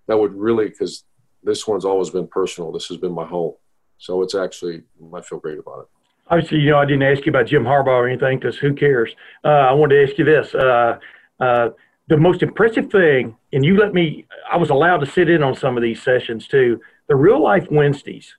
[0.07, 1.03] that would really because
[1.43, 2.71] this one's always been personal.
[2.71, 3.53] This has been my home.
[3.97, 5.87] So it's actually, I feel great about it.
[6.29, 9.15] Obviously, you know, I didn't ask you about Jim Harbaugh or anything because who cares?
[9.43, 10.53] Uh, I wanted to ask you this.
[10.53, 10.99] Uh,
[11.39, 11.69] uh,
[12.09, 15.55] the most impressive thing, and you let me, I was allowed to sit in on
[15.55, 18.35] some of these sessions too, the real life Wednesdays.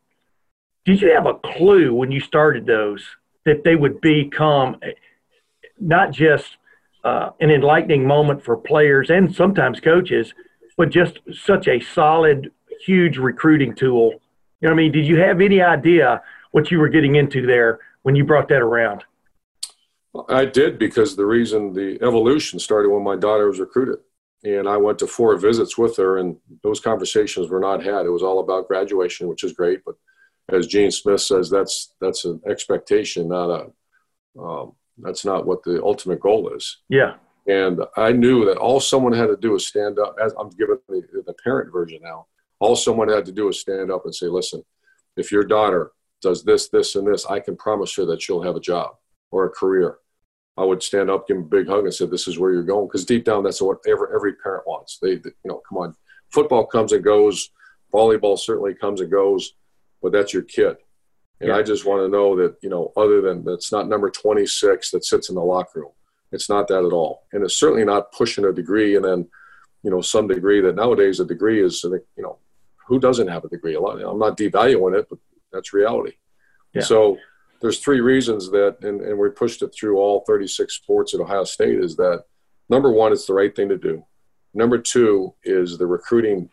[0.84, 3.04] Did you have a clue when you started those
[3.44, 4.76] that they would become
[5.80, 6.56] not just
[7.04, 10.34] uh, an enlightening moment for players and sometimes coaches,
[10.76, 12.50] but just such a solid,
[12.84, 14.12] huge recruiting tool.
[14.60, 14.92] You know what I mean?
[14.92, 18.62] Did you have any idea what you were getting into there when you brought that
[18.62, 19.04] around?
[20.28, 23.98] I did because the reason the evolution started when my daughter was recruited.
[24.44, 28.06] And I went to four visits with her, and those conversations were not had.
[28.06, 29.80] It was all about graduation, which is great.
[29.84, 29.96] But
[30.48, 35.82] as Gene Smith says, that's that's an expectation, not a um, that's not what the
[35.82, 36.78] ultimate goal is.
[36.88, 37.14] Yeah.
[37.46, 40.16] And I knew that all someone had to do was stand up.
[40.22, 42.26] As I'm giving the, the parent version now,
[42.60, 44.62] all someone had to do was stand up and say, "Listen,
[45.16, 48.56] if your daughter does this, this, and this, I can promise her that she'll have
[48.56, 48.90] a job
[49.30, 49.98] or a career."
[50.58, 52.64] I would stand up, give him a big hug, and say, "This is where you're
[52.64, 54.98] going," because deep down, that's what every, every parent wants.
[55.00, 55.94] They, they, you know, come on,
[56.30, 57.50] football comes and goes,
[57.92, 59.54] volleyball certainly comes and goes,
[60.02, 60.76] but that's your kid.
[61.40, 61.56] And yeah.
[61.56, 65.04] I just want to know that, you know, other than that's not number 26 that
[65.04, 65.92] sits in the locker room.
[66.32, 67.24] It's not that at all.
[67.32, 69.28] And it's certainly not pushing a degree and then,
[69.82, 72.38] you know, some degree that nowadays a degree is, you know,
[72.86, 73.74] who doesn't have a degree?
[73.74, 75.18] A lot, I'm not devaluing it, but
[75.52, 76.12] that's reality.
[76.74, 76.82] Yeah.
[76.82, 77.18] So
[77.60, 81.44] there's three reasons that, and, and we pushed it through all 36 sports at Ohio
[81.44, 82.24] State is that
[82.68, 84.04] number one, it's the right thing to do.
[84.54, 86.50] Number two is the recruiting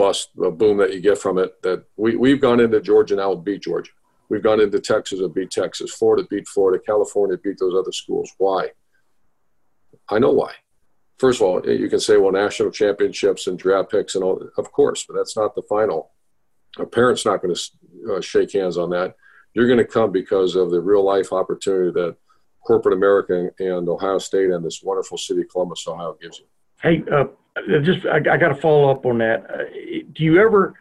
[0.00, 1.60] bust a boom that you get from it.
[1.62, 3.92] That we we've gone into Georgia now and beat Georgia.
[4.30, 5.92] We've gone into Texas and beat Texas.
[5.92, 6.82] Florida beat Florida.
[6.84, 8.32] California beat those other schools.
[8.38, 8.70] Why?
[10.08, 10.52] I know why.
[11.18, 14.42] First of all, you can say, well, national championships and draft picks and all.
[14.56, 16.12] Of course, but that's not the final.
[16.78, 19.16] A parent's not going to uh, shake hands on that.
[19.52, 22.16] You're going to come because of the real life opportunity that
[22.64, 26.46] corporate America and Ohio State and this wonderful city, of Columbus, Ohio, gives you.
[26.80, 27.24] Hey, uh,
[27.82, 29.44] just I, I got to follow up on that.
[29.48, 29.64] Uh,
[30.12, 30.74] do you ever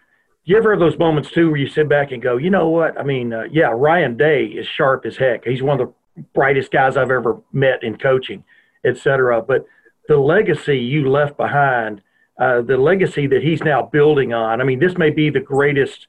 [0.45, 2.69] do you ever have those moments too where you sit back and go, you know
[2.69, 2.99] what?
[2.99, 5.45] I mean, uh, yeah, Ryan Day is sharp as heck.
[5.45, 8.43] He's one of the brightest guys I've ever met in coaching,
[8.85, 9.41] et cetera.
[9.41, 9.65] But
[10.07, 12.01] the legacy you left behind,
[12.39, 14.61] uh, the legacy that he's now building on.
[14.61, 16.07] I mean, this may be the greatest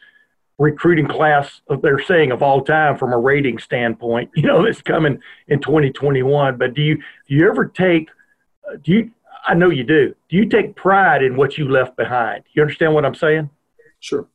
[0.58, 4.30] recruiting class they're saying of all time from a rating standpoint.
[4.36, 5.18] You know, that's coming
[5.48, 6.56] in 2021.
[6.56, 8.08] But do you do you ever take
[8.66, 9.10] uh, do you
[9.46, 10.14] I know you do.
[10.28, 12.44] Do you take pride in what you left behind?
[12.54, 13.50] You understand what I'm saying?
[14.00, 14.26] Sure.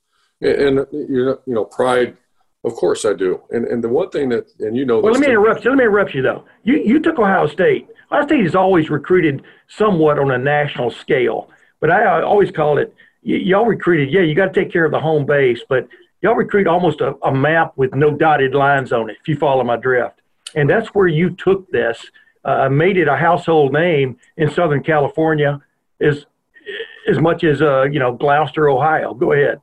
[0.42, 2.18] And, and you know, pride.
[2.64, 3.42] Of course, I do.
[3.52, 5.70] And and the one thing that, and you know, well, let me interrupt you.
[5.70, 6.46] Let me interrupt you though.
[6.64, 7.88] You you took Ohio State.
[8.12, 12.80] Ohio State has always recruited somewhat on a national scale, but I, I always call
[12.80, 12.94] it.
[13.24, 14.12] Y- y'all recruited.
[14.12, 15.88] Yeah, you got to take care of the home base, but
[16.22, 19.18] y'all recruit almost a, a map with no dotted lines on it.
[19.22, 20.22] If you follow my drift,
[20.56, 22.04] and that's where you took this
[22.46, 25.60] uh, made it a household name in Southern California
[26.00, 26.26] as
[27.08, 29.14] as much as uh, you know Gloucester, Ohio.
[29.14, 29.60] Go ahead.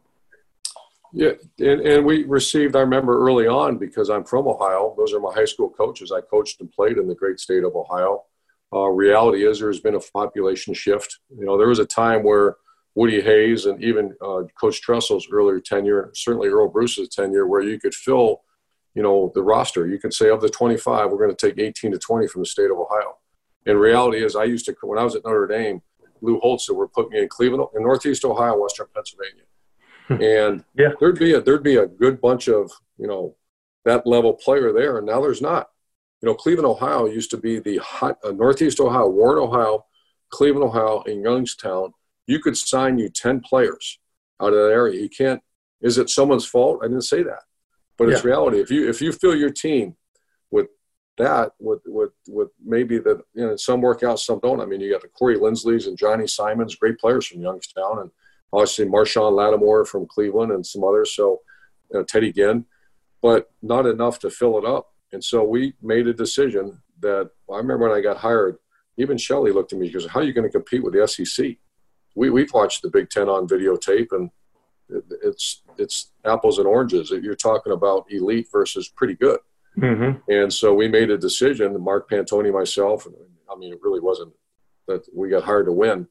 [1.15, 2.75] Yeah, and, and we received.
[2.75, 4.95] I remember early on because I'm from Ohio.
[4.97, 6.11] Those are my high school coaches.
[6.11, 8.25] I coached and played in the great state of Ohio.
[8.73, 11.19] Uh, reality is there's been a population shift.
[11.37, 12.57] You know, there was a time where
[12.95, 17.79] Woody Hayes and even uh, Coach Tressel's earlier tenure, certainly Earle Bruce's tenure, where you
[17.79, 18.41] could fill
[18.95, 19.87] you know, the roster.
[19.87, 22.47] You can say of the 25, we're going to take 18 to 20 from the
[22.47, 23.19] state of Ohio.
[23.67, 25.83] And reality is, I used to, when I was at Notre Dame,
[26.21, 29.45] Lou Holtz would put me in Cleveland, in Northeast Ohio, Western Pennsylvania.
[30.09, 30.91] and yeah.
[31.01, 33.37] there'd be a, there'd be a good bunch of, you know,
[33.85, 34.99] that level player there.
[34.99, 35.69] And now there's not.
[36.21, 39.87] You know, Cleveland, Ohio used to be the hot, uh, Northeast Ohio, Warren, Ohio,
[40.31, 41.93] Cleveland, Ohio, and Youngstown.
[42.27, 43.99] You could sign you 10 players
[44.41, 45.01] out of that area.
[45.01, 45.41] You can't,
[45.81, 46.81] is it someone's fault?
[46.83, 47.43] I didn't say that
[48.03, 48.17] but yeah.
[48.17, 48.59] it's reality.
[48.59, 49.95] If you if you fill your team
[50.51, 50.67] with
[51.19, 54.61] that, with with with maybe that you know some work out, some don't.
[54.61, 58.11] I mean, you got the Corey Linsleys and Johnny Simons, great players from Youngstown, and
[58.53, 61.15] obviously Marshon Lattimore from Cleveland and some others.
[61.15, 61.43] So
[61.93, 62.65] you know, Teddy Ginn,
[63.21, 64.89] but not enough to fill it up.
[65.13, 68.57] And so we made a decision that I remember when I got hired.
[68.97, 71.57] Even Shelley looked at me because how are you going to compete with the SEC?
[72.17, 74.33] We we've watched the Big Ten on videotape and
[75.23, 77.11] it's it's apples and oranges.
[77.11, 79.39] You're talking about elite versus pretty good.
[79.79, 80.31] Mm-hmm.
[80.31, 81.81] And so we made a decision.
[81.83, 83.07] Mark Pantoni, myself.
[83.51, 84.33] I mean, it really wasn't
[84.87, 86.09] that we got hired to win.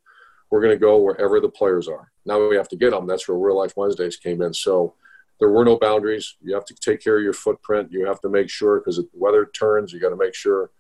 [0.50, 2.12] We're going to go wherever the players are.
[2.26, 3.08] Now we have to get them.
[3.08, 4.54] That's where Real Life Wednesdays came in.
[4.54, 4.96] So
[5.40, 6.36] there were no boundaries.
[6.42, 7.92] You have to take care of your footprint.
[7.92, 9.92] You have to make sure because the weather turns.
[9.92, 10.72] You got to make sure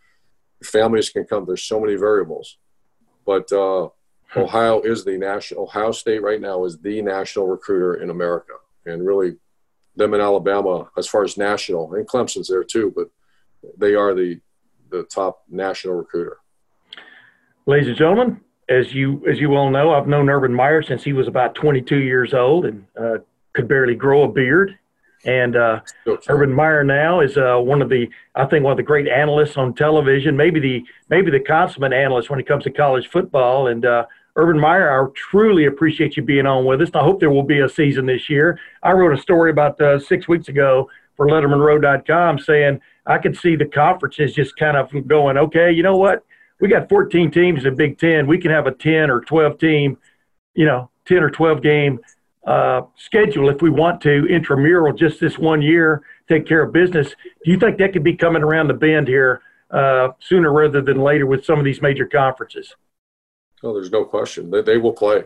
[0.63, 1.45] families can come.
[1.45, 2.57] There's so many variables,
[3.25, 3.89] but uh,
[4.35, 5.63] Ohio is the national.
[5.63, 8.53] Ohio State right now is the national recruiter in America,
[8.85, 9.37] and really,
[9.95, 13.09] them in Alabama as far as national, and Clemson's there too, but
[13.77, 14.39] they are the
[14.89, 16.37] the top national recruiter.
[17.65, 21.13] Ladies and gentlemen, as you as you well know, I've known Urban Meyer since he
[21.13, 23.17] was about 22 years old and uh,
[23.53, 24.77] could barely grow a beard.
[25.23, 25.81] And uh,
[26.29, 29.55] Urban Meyer now is uh, one of the, I think, one of the great analysts
[29.55, 30.35] on television.
[30.35, 33.67] Maybe the maybe the consummate analyst when it comes to college football.
[33.67, 36.89] And uh, Urban Meyer, I truly appreciate you being on with us.
[36.93, 38.59] I hope there will be a season this year.
[38.81, 43.55] I wrote a story about uh, six weeks ago for LettermenRow.com saying I could see
[43.55, 46.23] the conferences just kind of going, okay, you know what?
[46.59, 48.27] We got 14 teams in Big Ten.
[48.27, 49.97] We can have a 10 or 12 team,
[50.53, 51.99] you know, 10 or 12 game
[52.45, 57.09] uh, schedule if we want to intramural just this one year take care of business
[57.45, 60.99] do you think that could be coming around the bend here uh, sooner rather than
[60.99, 62.75] later with some of these major conferences
[63.63, 64.49] oh there's no question.
[64.49, 65.23] They, they will play.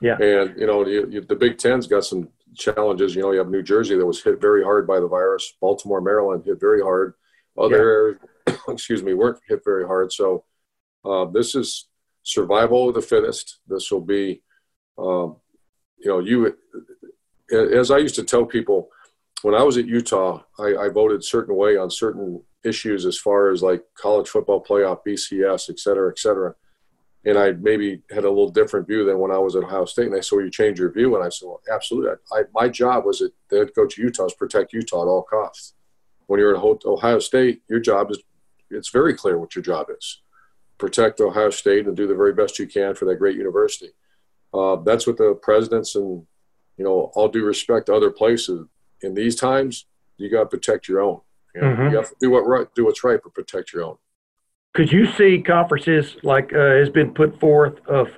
[0.00, 0.16] Yeah.
[0.20, 3.14] And you know you, you, the big ten's got some challenges.
[3.14, 5.54] You know you have new jersey that was hit very hard by the virus.
[5.60, 7.14] Baltimore maryland hit very hard.
[7.58, 8.18] Other areas
[8.68, 10.12] excuse me weren't hit very hard.
[10.12, 10.44] So
[11.04, 11.88] uh, this is
[12.22, 13.58] survival of the fittest.
[13.68, 14.42] This will be
[14.98, 15.36] um,
[15.98, 16.56] you know, you,
[17.52, 18.88] as I used to tell people,
[19.42, 23.50] when I was at Utah, I, I, voted certain way on certain issues as far
[23.50, 26.54] as like college football playoff, BCS, et cetera, et cetera.
[27.26, 30.06] And I maybe had a little different view than when I was at Ohio State.
[30.06, 31.14] And they said, well, you change your view.
[31.16, 32.12] And I said, well, absolutely.
[32.32, 35.22] I, my job was at the head coach of Utah is protect Utah at all
[35.22, 35.74] costs.
[36.26, 38.18] When you're at Ohio State, your job is,
[38.70, 40.22] it's very clear what your job is.
[40.78, 43.90] Protect Ohio State and do the very best you can for that great university
[44.56, 46.24] uh, that's what the presidents and
[46.76, 48.66] you know all due respect to other places
[49.02, 49.86] in these times
[50.16, 51.20] you got to protect your own
[51.54, 51.90] you, know, mm-hmm.
[51.90, 53.96] you have to do what right do what's right but protect your own
[54.76, 58.08] could you see conferences like uh, has been put forth of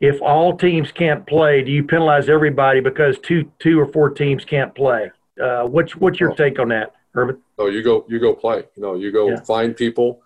[0.00, 4.44] if all teams can't play do you penalize everybody because two two or four teams
[4.44, 5.10] can't play
[5.42, 6.34] uh, what's what's your oh.
[6.34, 7.40] take on that Urban?
[7.58, 9.40] Oh, you go you go play you know you go yeah.
[9.40, 10.20] find people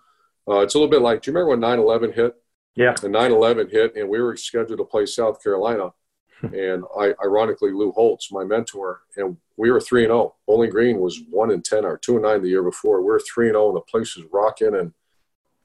[0.47, 2.35] uh, it's a little bit like do you remember when 9-11 hit
[2.75, 2.93] yeah.
[3.01, 5.93] The 9 11 hit, and we were scheduled to play South Carolina.
[6.41, 10.35] and I, ironically, Lou Holtz, my mentor, and we were 3 and 0.
[10.45, 13.01] Bowling Green was 1 and 10 or 2 and 9 the year before.
[13.01, 14.93] We are 3 and 0, and the place was rocking, and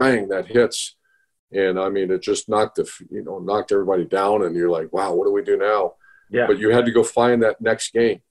[0.01, 0.97] bang, that hits.
[1.53, 4.93] And I mean, it just knocked the, you know, knocked everybody down, and you're like,
[4.93, 5.95] wow, what do we do now?
[6.31, 6.47] Yeah.
[6.47, 8.23] But you had to go find that next game.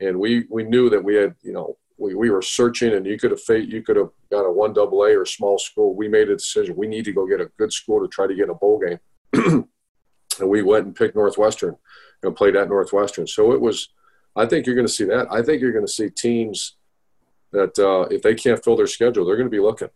[0.00, 3.18] And we, we knew that we had, you know, we, we were searching and you
[3.18, 5.94] could have fate you could have got a one double A or small school.
[5.94, 6.76] We made a decision.
[6.76, 8.98] We need to go get a good school to try to get a bowl game.
[10.40, 11.76] and we went and picked Northwestern
[12.22, 13.26] and played at Northwestern.
[13.26, 13.88] So it was,
[14.34, 15.28] I think you're going to see that.
[15.30, 16.76] I think you're going to see teams
[17.52, 19.90] that uh, if they can't fill their schedule, they're going to be looking.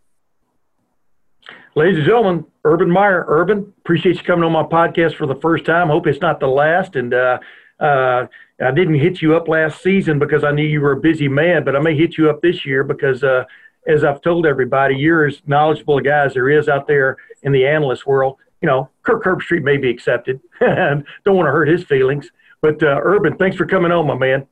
[1.75, 3.25] Ladies and gentlemen, Urban Meyer.
[3.27, 5.89] Urban, appreciate you coming on my podcast for the first time.
[5.89, 6.95] Hope it's not the last.
[6.95, 7.39] And uh,
[7.79, 8.25] uh,
[8.59, 11.63] I didn't hit you up last season because I knew you were a busy man,
[11.63, 13.43] but I may hit you up this year because, uh,
[13.87, 17.51] as I've told everybody, you're as knowledgeable a guy as there is out there in
[17.51, 18.37] the analyst world.
[18.61, 22.29] You know, Kirk Herbstreit may be accepted, don't want to hurt his feelings.
[22.61, 24.47] But uh, Urban, thanks for coming on, my man.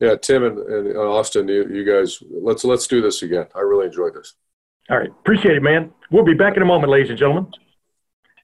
[0.00, 3.46] Yeah, Tim and, and Austin, you, you guys, let's let's do this again.
[3.54, 4.34] I really enjoyed this.
[4.90, 5.92] All right, appreciate it, man.
[6.10, 7.52] We'll be back in a moment, ladies and gentlemen.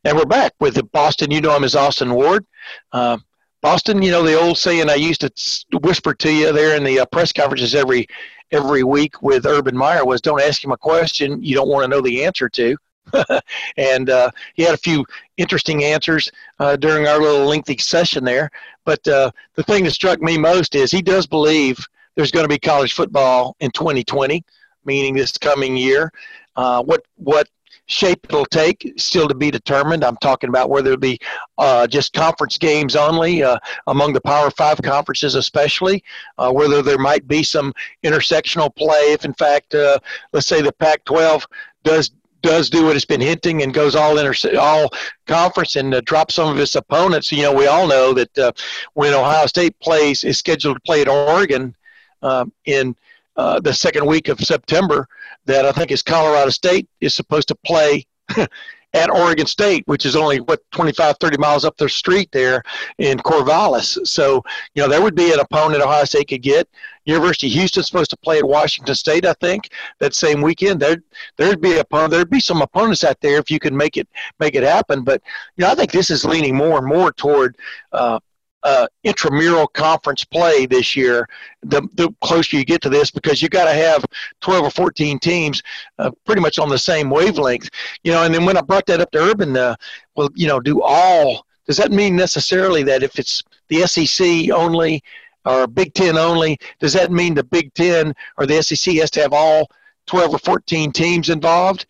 [0.05, 1.31] And we're back with Boston.
[1.31, 2.45] You know him as Austin Ward.
[2.93, 3.17] Uh,
[3.63, 7.01] Boston, you know the old saying I used to whisper to you there in the
[7.01, 8.07] uh, press conferences every
[8.51, 11.89] every week with Urban Meyer was, "Don't ask him a question you don't want to
[11.89, 12.77] know the answer to."
[13.79, 15.07] and uh, he had a few
[15.39, 18.51] interesting answers uh, during our little lengthy session there.
[18.85, 21.79] But uh, the thing that struck me most is he does believe
[22.15, 24.45] there's going to be college football in 2020,
[24.85, 26.13] meaning this coming year.
[26.57, 27.49] Uh, what what
[27.87, 30.05] shape it'll take still to be determined.
[30.05, 31.19] I'm talking about whether it be
[31.59, 36.03] uh, just conference games only uh, among the Power Five conferences, especially,
[36.39, 39.13] uh, whether there might be some intersectional play.
[39.13, 39.99] If in fact, uh,
[40.33, 41.45] let's say the Pac-12
[41.83, 42.11] does
[42.43, 44.91] does do what it's been hinting and goes all inter- all
[45.27, 47.33] conference and uh, drops some of its opponents.
[47.33, 48.53] You know, we all know that uh,
[48.93, 51.75] when Ohio State plays is scheduled to play at Oregon
[52.23, 52.95] um, in
[53.37, 55.09] uh, the second week of September
[55.47, 58.07] that I think is Colorado State is supposed to play
[58.95, 62.63] at Oregon State, which is only what 25, 30 miles up their street there
[62.99, 63.99] in Corvallis.
[64.07, 64.43] So,
[64.75, 66.69] you know, there would be an opponent Ohio State could get.
[67.05, 69.69] University of Houston's supposed to play at Washington State, I think,
[69.99, 70.81] that same weekend.
[70.81, 71.03] There,
[71.37, 74.09] there'd be a there'd be some opponents out there if you could make it
[74.39, 75.03] make it happen.
[75.03, 75.21] But
[75.57, 77.59] you know, I think this is leaning more and more toward
[77.93, 78.21] uh,
[78.65, 81.29] uh, intramural conference play this year,
[81.63, 84.05] the, the closer you get to this, because you got to have
[84.41, 85.63] 12 or 14 teams
[85.99, 87.69] uh, pretty much on the same wavelength.
[88.03, 89.77] You know, and then when I brought that up to Urban, uh,
[90.17, 95.03] well, you know, do all, does that mean necessarily that if it's the SEC only
[95.45, 99.21] or Big Ten only, does that mean the Big Ten or the SEC has to
[99.21, 99.69] have all
[100.07, 101.85] 12 or 14 teams involved?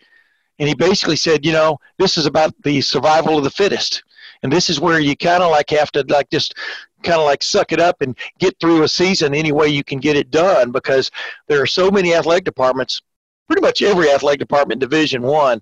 [0.58, 4.02] And he basically said, you know, this is about the survival of the fittest
[4.44, 6.54] and this is where you kind of like have to like just
[7.02, 9.98] kind of like suck it up and get through a season any way you can
[9.98, 11.10] get it done because
[11.48, 13.02] there are so many athletic departments.
[13.48, 15.60] Pretty much every athletic department Division One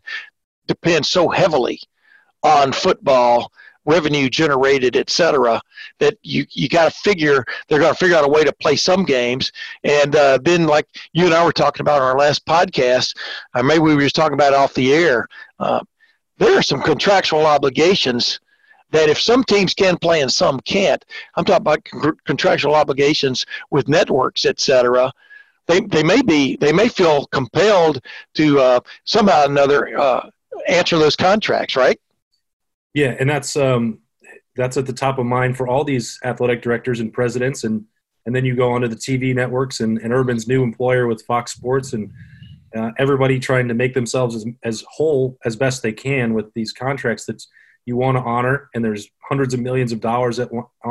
[0.66, 1.80] depends so heavily
[2.42, 3.52] on football
[3.84, 5.60] revenue generated, et cetera,
[5.98, 8.76] that you, you got to figure they're going to figure out a way to play
[8.76, 9.50] some games.
[9.82, 13.16] And uh, then, like you and I were talking about on our last podcast,
[13.54, 15.26] or maybe we were just talking about off the air,
[15.58, 15.80] uh,
[16.38, 18.40] there are some contractual obligations
[18.92, 23.44] that if some teams can play and some can't, I'm talking about con- contractual obligations
[23.70, 25.12] with networks, et cetera.
[25.66, 28.00] They, they may be they may feel compelled
[28.34, 30.30] to uh, somehow or another uh,
[30.68, 31.98] answer those contracts, right?
[32.94, 34.00] Yeah, and that's um,
[34.56, 37.84] that's at the top of mind for all these athletic directors and presidents, and
[38.26, 41.52] and then you go onto the TV networks and, and Urban's new employer with Fox
[41.52, 42.10] Sports, and
[42.76, 46.72] uh, everybody trying to make themselves as, as whole as best they can with these
[46.72, 47.44] contracts that
[47.84, 50.50] you want to honor, and there's hundreds of millions of dollars at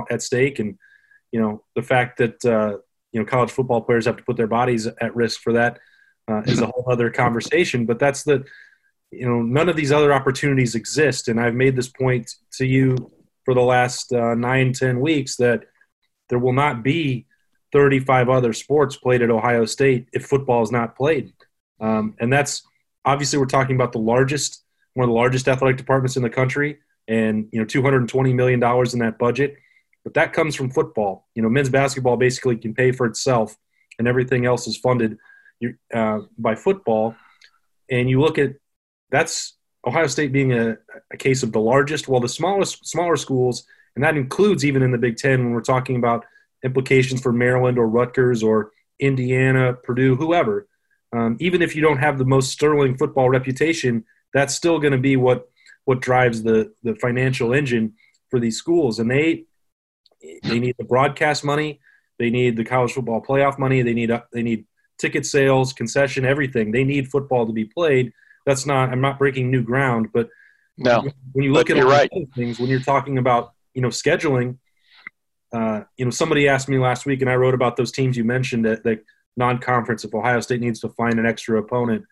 [0.10, 0.78] at stake, and
[1.32, 2.78] you know the fact that uh,
[3.12, 5.80] you know college football players have to put their bodies at risk for that
[6.28, 7.86] uh, is a whole other conversation.
[7.86, 8.44] But that's the
[9.12, 11.28] you know none of these other opportunities exist.
[11.28, 12.96] And i've made this point to you
[13.46, 15.66] for the last uh, nine ten weeks that
[16.30, 17.28] there will not be
[17.74, 21.34] 35 other sports played at ohio state if football is not played.
[21.80, 22.64] Um, and that's
[23.06, 24.64] obviously we're talking about the largest
[24.94, 28.94] one of the largest athletic departments in the country and you know 220 million dollars
[28.94, 29.56] in that budget.
[30.04, 31.28] But that comes from football.
[31.36, 33.56] You know men's basketball basically can pay for itself
[34.00, 35.18] and everything else is funded
[35.94, 37.16] uh, by football.
[37.90, 38.54] And you look at
[39.12, 40.78] that's Ohio State being a,
[41.12, 43.66] a case of the largest, while the smallest smaller schools,
[43.96, 46.26] and that includes even in the Big Ten when we're talking about
[46.64, 50.68] implications for Maryland or Rutgers or Indiana, Purdue, whoever.
[51.14, 55.00] Um, even if you don't have the most sterling football reputation, that's still going to
[55.00, 55.50] be what
[55.86, 57.94] what drives the the financial engine
[58.30, 59.46] for these schools, and they
[60.44, 61.80] they need the broadcast money,
[62.20, 64.66] they need the college football playoff money, they need they need
[64.98, 66.72] ticket sales, concession, everything.
[66.72, 68.14] They need football to be played
[68.46, 70.30] that's not i'm not breaking new ground but
[70.78, 71.04] no
[71.34, 72.10] when you look at all right.
[72.36, 74.58] things when you're talking about you know scheduling
[75.54, 78.24] uh, you know somebody asked me last week and i wrote about those teams you
[78.24, 79.04] mentioned that like
[79.38, 82.04] non-conference if ohio state needs to find an extra opponent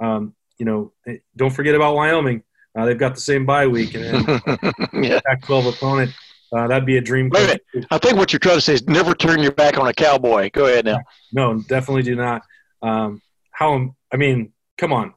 [0.00, 2.42] um, you know eh, don't forget about wyoming
[2.76, 4.26] uh, they've got the same bye week and,
[4.92, 5.20] yeah.
[5.24, 6.12] Pac-12 opponent
[6.52, 7.28] uh, that'd be a dream.
[7.28, 9.92] Wait, I think what you're trying to say is never turn your back on a
[9.92, 10.48] cowboy.
[10.52, 11.00] Go ahead now.
[11.32, 12.42] No, definitely do not.
[12.82, 13.96] Um, how?
[14.12, 15.12] I mean, come on.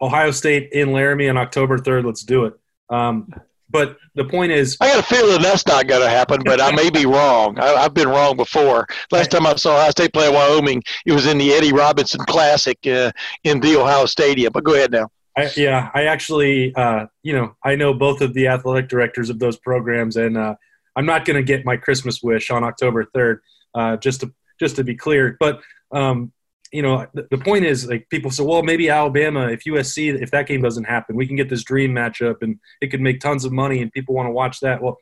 [0.00, 2.04] Ohio State in Laramie on October 3rd.
[2.04, 2.54] Let's do it.
[2.88, 3.28] Um,
[3.70, 6.72] but the point is, I got a feeling that's not going to happen, but I
[6.72, 7.58] may be wrong.
[7.58, 8.86] I, have been wrong before.
[9.10, 12.78] Last time I saw Ohio State play Wyoming, it was in the Eddie Robinson Classic
[12.86, 13.12] uh,
[13.42, 14.52] in the Ohio Stadium.
[14.52, 15.08] But go ahead now.
[15.36, 19.40] I, yeah, I actually, uh, you know, I know both of the athletic directors of
[19.40, 20.54] those programs, and uh,
[20.94, 23.38] I'm not going to get my Christmas wish on October 3rd,
[23.74, 25.36] uh, just to just to be clear.
[25.40, 25.60] But
[25.90, 26.32] um,
[26.74, 30.32] you know, the, the point is like people say, well, maybe Alabama, if USC, if
[30.32, 33.44] that game doesn't happen, we can get this dream matchup and it could make tons
[33.44, 34.82] of money and people want to watch that.
[34.82, 34.98] Well,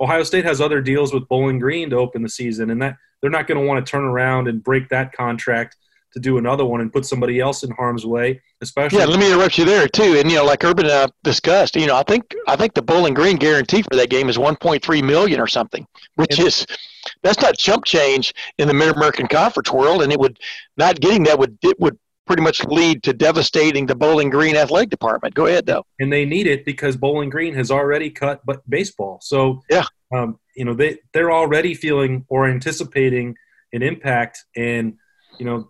[0.00, 3.30] Ohio State has other deals with Bowling Green to open the season, and that they're
[3.30, 5.76] not going to want to turn around and break that contract
[6.12, 8.40] to do another one and put somebody else in harm's way.
[8.60, 9.06] Especially, yeah.
[9.06, 10.16] Let me interrupt you there too.
[10.18, 13.14] And you know, like Urban uh, discussed, you know, I think I think the Bowling
[13.14, 16.66] Green guarantee for that game is 1.3 million or something, which and, is
[17.22, 20.38] that's not chump change in the Mid American Conference world, and it would
[20.76, 24.90] not getting that would it would pretty much lead to devastating the Bowling Green athletic
[24.90, 25.34] department.
[25.34, 25.84] Go ahead though.
[25.98, 29.18] And they need it because Bowling Green has already cut but baseball.
[29.22, 29.84] So yeah,
[30.14, 33.36] um, you know they they're already feeling or anticipating
[33.72, 34.94] an impact, and
[35.38, 35.68] you know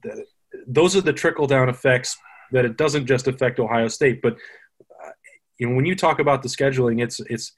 [0.67, 2.17] those are the trickle down effects
[2.53, 5.11] that it doesn't just affect Ohio State, but uh,
[5.59, 7.53] you know when you talk about the scheduling, it's it's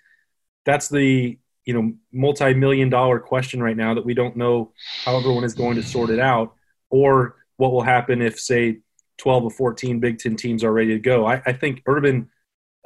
[0.64, 4.72] that's the you know multi-million dollar question right now that we don't know
[5.04, 6.54] how everyone is going to sort it out
[6.90, 8.78] or what will happen if say
[9.18, 11.26] 12 or 14 big 10 teams are ready to go.
[11.26, 12.30] I, I think urban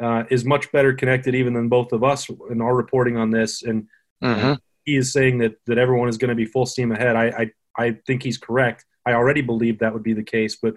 [0.01, 3.63] uh, is much better connected even than both of us in our reporting on this
[3.63, 3.89] and
[4.23, 4.55] mm-hmm.
[4.85, 7.17] he is saying that that everyone is going to be full steam ahead.
[7.17, 10.75] I, I i think he's correct i already believe that would be the case but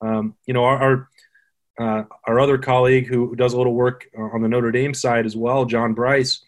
[0.00, 1.08] um, you know our, our
[1.78, 5.36] uh, our other colleague who does a little work on the Notre Dame side as
[5.36, 6.40] well, John Bryce,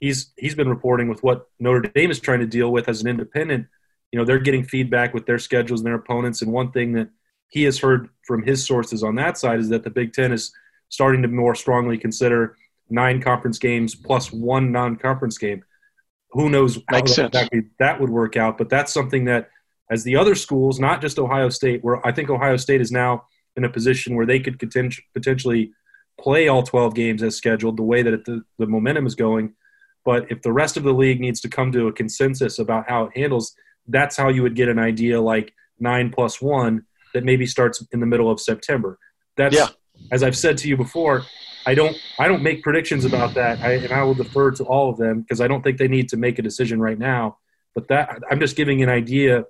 [0.00, 3.08] he's he's been reporting with what Notre Dame is trying to deal with as an
[3.08, 3.66] independent.
[4.12, 6.42] You know, they're getting feedback with their schedules and their opponents.
[6.42, 7.08] And one thing that
[7.48, 10.52] he has heard from his sources on that side is that the Big Ten is
[10.88, 12.56] starting to more strongly consider
[12.90, 15.64] nine conference games plus one non-conference game.
[16.30, 18.58] Who knows how exactly that would work out?
[18.58, 19.50] But that's something that,
[19.90, 23.26] as the other schools, not just Ohio State, where I think Ohio State is now
[23.56, 25.72] in a position where they could potentially
[26.20, 29.54] play all 12 games as scheduled, the way that it, the, the momentum is going
[30.04, 33.04] But if the rest of the league needs to come to a consensus about how
[33.06, 33.54] it handles,
[33.88, 38.00] that's how you would get an idea like nine plus one that maybe starts in
[38.00, 38.98] the middle of September.
[39.36, 39.68] That's Yeah.
[40.12, 41.24] as I've said to you before.
[41.66, 44.90] I don't I don't make predictions about that, I, and I will defer to all
[44.90, 47.38] of them because I don't think they need to make a decision right now.
[47.74, 49.44] But that I'm just giving an idea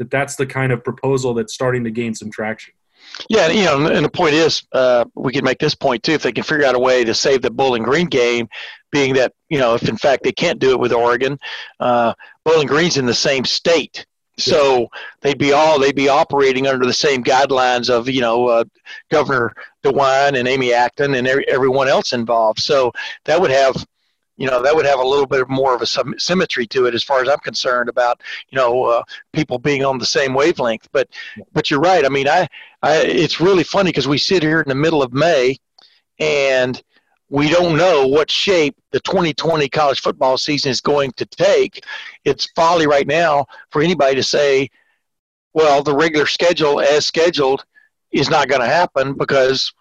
[0.00, 2.72] that that's the kind of proposal that's starting to gain some traction.
[3.28, 6.12] Yeah, and, you know, and the point is, uh, we can make this point too.
[6.12, 8.48] If they can figure out a way to save the Bowling Green game,
[8.90, 11.38] being that you know, if in fact they can't do it with Oregon,
[11.80, 12.14] uh,
[12.46, 14.06] Bowling Green's in the same state,
[14.38, 14.88] so
[15.20, 18.64] they'd be all they'd be operating under the same guidelines of you know uh,
[19.10, 19.52] Governor
[19.84, 22.60] DeWine and Amy Acton and every, everyone else involved.
[22.60, 22.90] So
[23.26, 23.84] that would have.
[24.40, 27.04] You know that would have a little bit more of a symmetry to it, as
[27.04, 29.02] far as I'm concerned about you know uh,
[29.34, 30.88] people being on the same wavelength.
[30.92, 31.08] But
[31.52, 32.06] but you're right.
[32.06, 32.48] I mean, I
[32.82, 35.58] I, it's really funny because we sit here in the middle of May,
[36.18, 36.82] and
[37.28, 41.84] we don't know what shape the 2020 college football season is going to take.
[42.24, 44.70] It's folly right now for anybody to say,
[45.52, 47.66] well, the regular schedule as scheduled
[48.10, 49.72] is not going to happen because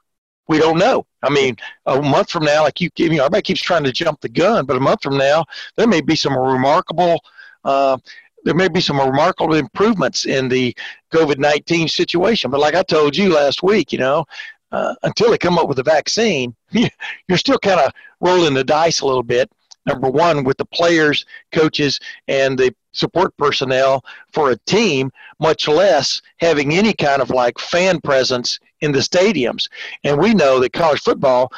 [0.49, 1.05] we don't know.
[1.21, 4.19] I mean, a month from now, like you, you know, everybody keeps trying to jump
[4.19, 5.45] the gun, but a month from now,
[5.77, 7.23] there may be some remarkable.
[7.63, 7.97] Uh,
[8.45, 10.75] there may be some remarkable improvements in the
[11.13, 12.49] COVID 19 situation.
[12.49, 14.25] But like I told you last week, you know,
[14.71, 19.01] uh, until they come up with a vaccine, you're still kind of rolling the dice
[19.01, 19.51] a little bit.
[19.85, 26.21] Number one, with the players, coaches, and the support personnel for a team, much less
[26.37, 29.67] having any kind of like fan presence in the stadiums.
[30.03, 31.51] And we know that college football,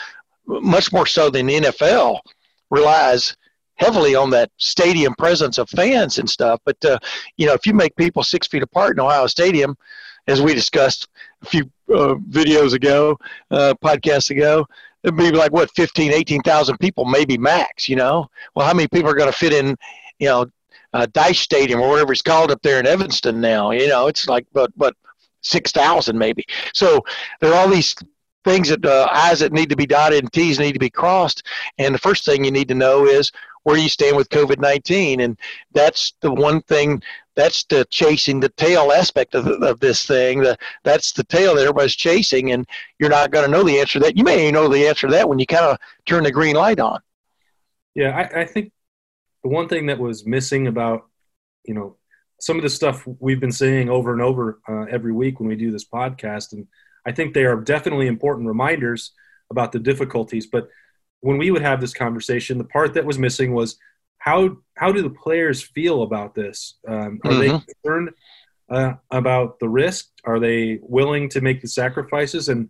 [0.45, 2.19] much more so than the NFL,
[2.69, 3.35] relies
[3.75, 6.59] heavily on that stadium presence of fans and stuff.
[6.65, 6.99] But uh,
[7.37, 9.75] you know, if you make people six feet apart in Ohio Stadium,
[10.27, 11.07] as we discussed
[11.41, 13.17] a few uh, videos ago,
[13.49, 14.65] uh, podcasts ago,
[15.03, 17.89] it'd be like what 15, 18,000 people, maybe max.
[17.89, 19.75] You know, well, how many people are going to fit in?
[20.19, 20.45] You know,
[20.93, 23.71] uh, Dyche Stadium or whatever it's called up there in Evanston now.
[23.71, 24.95] You know, it's like but but
[25.41, 26.45] six thousand maybe.
[26.73, 27.03] So
[27.39, 27.95] there are all these
[28.43, 31.43] things that uh, I's that need to be dotted and T's need to be crossed.
[31.77, 33.31] And the first thing you need to know is
[33.63, 35.19] where you stand with COVID 19.
[35.21, 35.37] And
[35.73, 37.01] that's the one thing,
[37.35, 40.41] that's the chasing the tail aspect of, of this thing.
[40.41, 42.51] The, that's the tail that everybody's chasing.
[42.51, 42.67] And
[42.99, 44.17] you're not going to know the answer to that.
[44.17, 46.79] You may know the answer to that when you kind of turn the green light
[46.79, 46.99] on.
[47.93, 48.71] Yeah, I, I think
[49.43, 51.07] the one thing that was missing about,
[51.65, 51.97] you know,
[52.41, 55.55] some of the stuff we've been saying over and over uh, every week when we
[55.55, 56.65] do this podcast, and
[57.05, 59.11] I think they are definitely important reminders
[59.51, 60.47] about the difficulties.
[60.47, 60.67] But
[61.19, 63.77] when we would have this conversation, the part that was missing was
[64.17, 66.79] how how do the players feel about this?
[66.87, 67.63] Um, are they Mhm.
[67.67, 68.09] concerned
[68.69, 70.07] uh, about the risk?
[70.25, 72.49] Are they willing to make the sacrifices?
[72.49, 72.69] And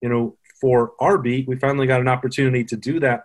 [0.00, 3.24] you know, for our beat, we finally got an opportunity to do that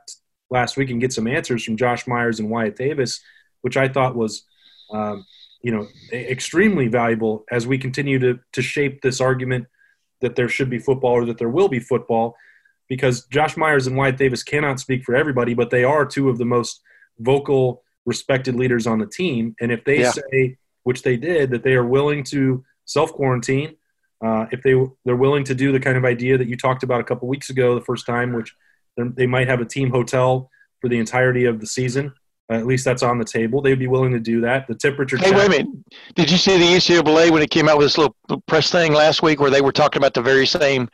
[0.49, 3.21] last week and get some answers from Josh Myers and Wyatt Davis,
[3.61, 4.43] which I thought was,
[4.91, 5.25] um,
[5.65, 9.65] you know, extremely valuable as we continue to to shape this argument
[10.21, 12.35] that there should be football or that there will be football,
[12.87, 16.37] because Josh Myers and Wyatt Davis cannot speak for everybody, but they are two of
[16.37, 16.81] the most
[17.17, 20.11] vocal, respected leaders on the team, and if they Yeah.
[20.11, 23.71] say, which they did, that they are willing to self quarantine.
[24.23, 27.01] Uh, if they they're willing to do the kind of idea that you talked about
[27.01, 28.53] a couple weeks ago, the first time, which
[29.17, 30.29] they might have a team hotel
[30.79, 32.13] for the entirety of the season.
[32.49, 33.61] At least that's on the table.
[33.61, 34.67] They'd be willing to do that.
[34.67, 35.17] The temperature.
[35.17, 35.67] Hey, check- wait a minute.
[36.13, 38.15] Did you see the NCAA when it came out with this little
[38.47, 40.87] press thing last week where they were talking about the very same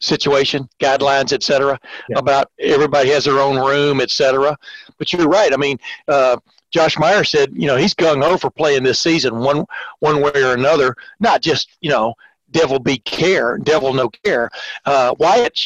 [0.00, 1.78] situation, guidelines, et cetera,
[2.08, 2.18] Yeah.
[2.18, 4.56] about everybody has their own room, et cetera?
[4.98, 5.52] But you're right.
[5.52, 5.78] I mean,
[6.08, 6.36] uh,
[6.70, 9.64] Josh Meyer said, you know, he's gung ho for playing this season one
[10.00, 12.14] one way or another, not just you know,
[12.50, 14.50] devil be care, devil no care.
[14.84, 15.58] Uh, Wyatt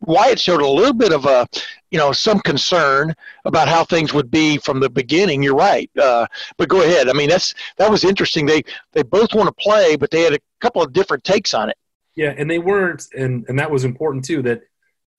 [0.00, 1.46] Wyatt showed a little bit of a,
[1.90, 5.42] you know, some concern about how things would be from the beginning.
[5.42, 6.26] You're right, uh,
[6.56, 7.08] but go ahead.
[7.08, 8.46] I mean, that's that was interesting.
[8.46, 11.68] They they both want to play, but they had a couple of different takes on
[11.68, 11.76] it.
[12.14, 14.42] Yeah, and they weren't, and and that was important too.
[14.42, 14.62] That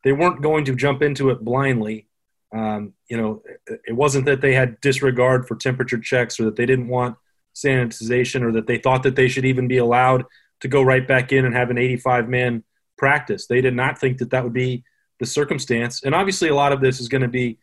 [0.04, 2.08] they weren't going to jump into it blindly.
[2.56, 6.56] Um, you know, it- it wasn't that they had disregard for temperature checks or that
[6.56, 7.16] they didn't want
[7.56, 10.26] sanitization or that they thought that they should even be allowed
[10.62, 12.64] to go right back in and have an 85 man
[13.00, 13.48] practice.
[13.48, 14.84] They did not think that that would be
[15.20, 16.04] the circumstance.
[16.04, 17.58] And obviously, a lot of this is going to be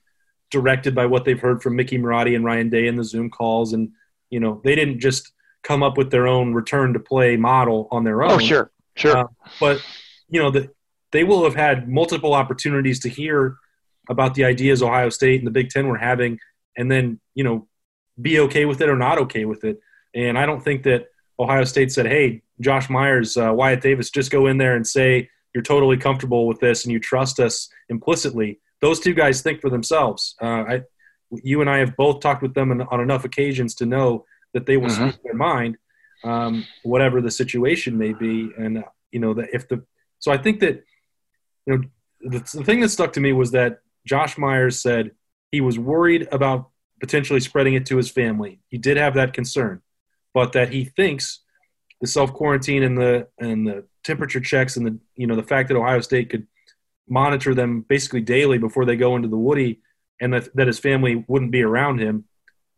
[0.51, 3.73] directed by what they've heard from Mickey Marotti and Ryan Day in the Zoom calls.
[3.73, 3.91] And,
[4.31, 5.33] you know, they didn't just
[5.67, 9.17] come up with their own return to play model on their own Oh, sure, sure.
[9.17, 9.27] Uh,
[9.59, 9.85] but
[10.29, 10.71] you know that
[11.11, 13.57] they will have had multiple opportunities to hear
[14.09, 16.39] about the ideas Ohio State and the Big Ten were having,
[16.77, 17.67] and then you know
[18.21, 19.81] be okay with it or not okay with it.
[20.15, 21.07] And I don't think that
[21.39, 25.29] Ohio State said, "Hey, Josh Myers, uh, Wyatt Davis, just go in there and say
[25.55, 29.71] you're totally comfortable with this and you trust us implicitly." Those two guys think for
[29.71, 30.35] themselves.
[30.41, 30.83] Uh, I,
[31.43, 34.67] you and I have both talked with them on, on enough occasions to know that
[34.67, 35.11] they will Mhm.
[35.11, 35.77] speak their mind,
[36.25, 38.51] um, whatever the situation may be.
[38.57, 39.85] And uh, you know that if the
[40.19, 40.85] so I think that
[41.67, 41.83] you know
[42.21, 45.13] the, the thing that stuck to me was that Josh Myers said
[45.51, 48.61] he was worried about potentially spreading it to his family.
[48.69, 49.83] He did have that concern,
[50.33, 51.41] but that he thinks
[52.01, 55.69] the self quarantine and the and the temperature checks and the you know the fact
[55.69, 56.47] that Ohio State could
[57.09, 59.81] monitor them basically daily before they go into the Woody,
[60.21, 62.25] and that, that his family wouldn't be around him.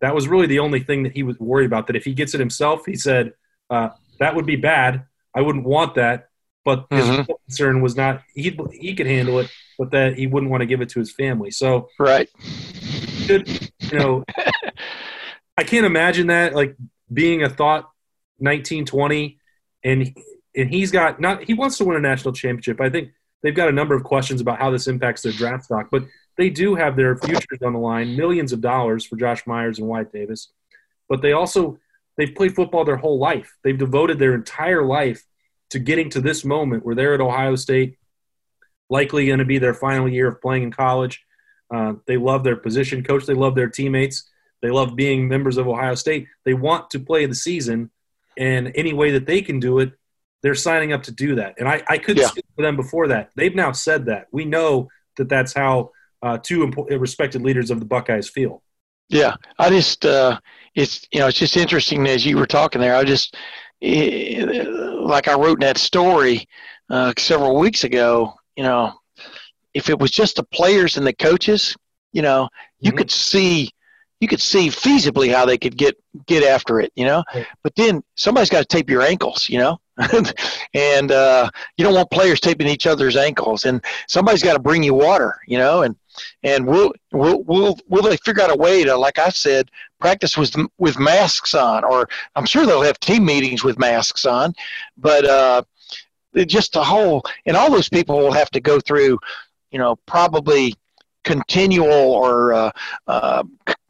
[0.00, 1.86] That was really the only thing that he was worried about.
[1.86, 3.32] That if he gets it himself, he said
[3.70, 3.88] uh,
[4.20, 5.04] that would be bad.
[5.34, 6.28] I wouldn't want that.
[6.64, 7.26] But his Mhm.
[7.46, 9.48] concern was not he he could handle it,
[9.78, 11.50] but that he wouldn't want to give it to his family.
[11.50, 12.28] So Right.
[13.26, 13.48] should
[13.90, 14.24] you know
[15.56, 16.76] i can't imagine that like
[17.12, 17.90] being a thought
[18.38, 19.38] 1920
[19.84, 20.16] and
[20.56, 23.10] and he's got not he wants to win a national championship i think
[23.42, 26.04] they've got a number of questions about how this impacts their draft stock but
[26.36, 29.88] they do have their futures on the line millions of dollars for josh myers and
[29.88, 30.48] wyatt davis
[31.08, 31.78] but they also
[32.16, 35.24] they've played football their whole life they've devoted their entire life
[35.70, 37.96] to getting to this moment where they're at ohio state
[38.90, 41.24] likely going to be their final year of playing in college
[41.74, 43.26] uh, they love their position coach.
[43.26, 44.28] They love their teammates.
[44.62, 46.26] They love being members of Ohio State.
[46.44, 47.90] They want to play the season,
[48.38, 49.92] and any way that they can do it,
[50.42, 51.56] they're signing up to do that.
[51.58, 52.28] And I, I couldn't Yeah.
[52.28, 53.30] speak for them before that.
[53.36, 54.28] They've now said that.
[54.32, 55.90] We know that that's how
[56.22, 58.62] uh, two respected leaders of the Buckeyes feel.
[59.08, 60.38] Yeah, I just uh,
[60.74, 62.94] it's you know it's just interesting as you were talking there.
[62.94, 63.36] I just
[63.82, 64.44] eh,
[65.00, 66.46] like I wrote in that story
[66.90, 68.34] uh, several weeks ago.
[68.56, 68.92] You know,
[69.74, 71.76] if it was just the players and the coaches,
[72.12, 72.48] you know,
[72.80, 72.98] you Mhm.
[72.98, 73.70] could see
[74.20, 75.96] you could see feasibly how they could get
[76.26, 76.92] get after it.
[76.96, 77.24] You know,
[77.62, 79.48] but then somebody's got to tape your ankles.
[79.48, 79.80] You know.
[80.74, 84.84] and uh, you don't want players taping each other's ankles, and somebody's got to bring
[84.84, 85.96] you water, you know, and
[86.44, 90.36] and will will will will they figure out a way to, like I said, practice
[90.36, 94.54] with with masks on, or I'm sure they'll have team meetings with masks on,
[94.96, 95.62] but uh,
[96.46, 99.18] just the whole and all those people will have to go through,
[99.70, 100.74] you know, probably
[101.24, 102.70] continual or uh,
[103.06, 103.42] uh,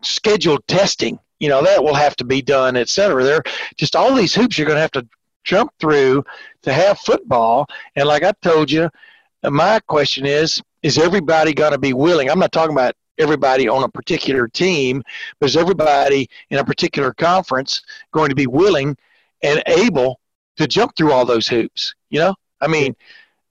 [0.02, 1.18] scheduled testing.
[1.40, 3.22] You know that will have to be done, et cetera.
[3.22, 3.42] There,
[3.76, 5.06] just all these hoops you're going to have to
[5.44, 6.24] jump through
[6.62, 7.66] to have football.
[7.96, 8.90] And like I told you,
[9.44, 12.30] my question is: Is everybody going to be willing?
[12.30, 15.02] I'm not talking about everybody on a particular team,
[15.40, 17.82] but is everybody in a particular conference
[18.12, 18.96] going to be willing
[19.42, 20.20] and able
[20.56, 21.94] to jump through all those hoops?
[22.10, 22.96] You know, I mean,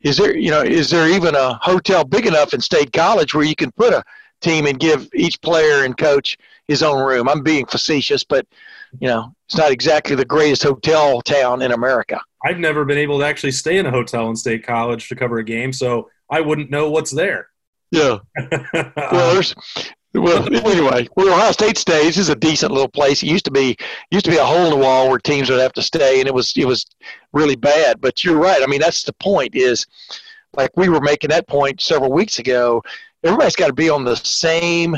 [0.01, 3.45] is there you know is there even a hotel big enough in State College where
[3.45, 4.03] you can put a
[4.41, 7.27] team and give each player and coach his own room?
[7.29, 8.45] I'm being facetious, but
[8.99, 12.19] you know, it's not exactly the greatest hotel town in America.
[12.43, 15.39] I've never been able to actually stay in a hotel in State College to cover
[15.39, 17.49] a game, so I wouldn't know what's there.
[17.91, 18.19] Yeah.
[18.73, 19.55] Well, there's
[20.13, 23.21] well anyway, where Ohio State stays is a decent little place.
[23.21, 23.77] It used to be
[24.11, 26.27] used to be a hole in the wall where teams would have to stay, and
[26.27, 26.85] it was it was
[27.33, 28.01] really bad.
[28.01, 28.61] But you're right.
[28.63, 29.55] I mean, that's the point.
[29.55, 29.85] Is
[30.53, 32.81] like we were making that point several weeks ago.
[33.23, 34.95] Everybody's got to be on the same.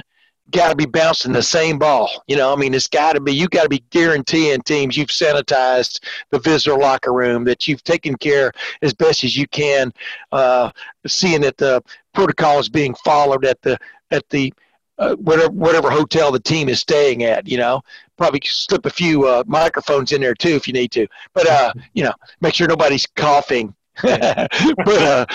[0.51, 2.09] Got to be bouncing the same ball.
[2.27, 3.31] You know, I mean, it's got to be.
[3.33, 8.15] You got to be guaranteeing teams you've sanitized the visitor locker room, that you've taken
[8.15, 8.51] care
[8.81, 9.93] as best as you can,
[10.31, 10.71] uh,
[11.05, 11.83] seeing that the
[12.15, 13.77] protocol is being followed at the
[14.09, 14.51] at the
[14.97, 17.47] uh, whatever whatever hotel the team is staying at.
[17.47, 17.81] You know,
[18.17, 21.07] probably slip a few uh, microphones in there too if you need to.
[21.33, 23.73] But uh, you know, make sure nobody's coughing.
[24.01, 24.49] but
[24.87, 25.25] uh,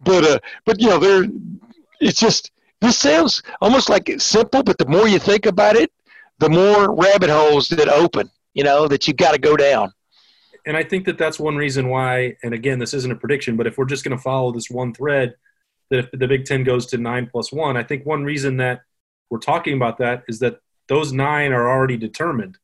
[0.00, 1.24] but uh, but you know, there.
[2.04, 5.90] It's just this sounds almost like it's simple, but the more you think about it,
[6.38, 8.30] the more rabbit holes that open.
[8.52, 9.92] You know that you've got to go down.
[10.66, 12.36] and I think that that's one reason why.
[12.42, 14.94] And again, this isn't a prediction, but if we're just going to follow this one
[14.94, 15.34] thread,
[15.90, 18.82] that if the Big Ten goes to nine plus one, I think one reason that
[19.30, 22.58] we're talking about that is that those nine are already determined,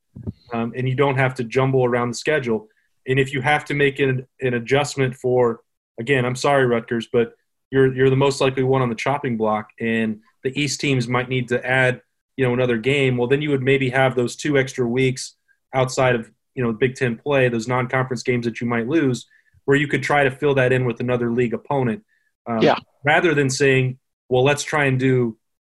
[0.53, 2.69] um, and you don't have to jumble around the schedule.
[3.07, 5.61] And if you have to make an, an adjustment for,
[5.99, 7.35] again, I'm sorry, Rutgers, but
[7.71, 11.29] you're you're the most likely one on the chopping block, and the East teams might
[11.29, 12.03] need to add,
[12.37, 13.17] you know, another game.
[13.17, 15.37] Well, then you would maybe have those two extra weeks
[15.75, 19.27] outside of you know Big Ten play, those non-conference games that you might lose,
[19.65, 22.03] where you could try to fill that in with another league opponent.
[22.47, 22.77] Um, Yeah.
[23.05, 23.99] Rather than saying,
[24.29, 25.39] well, let's try and do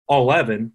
[0.09, 0.71] 11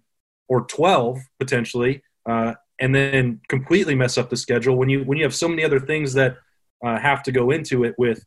[0.47, 5.23] or 12 potentially, uh, and then completely mess up the schedule when you when you
[5.23, 6.37] have so many other things that
[6.85, 8.23] uh, have to go into it with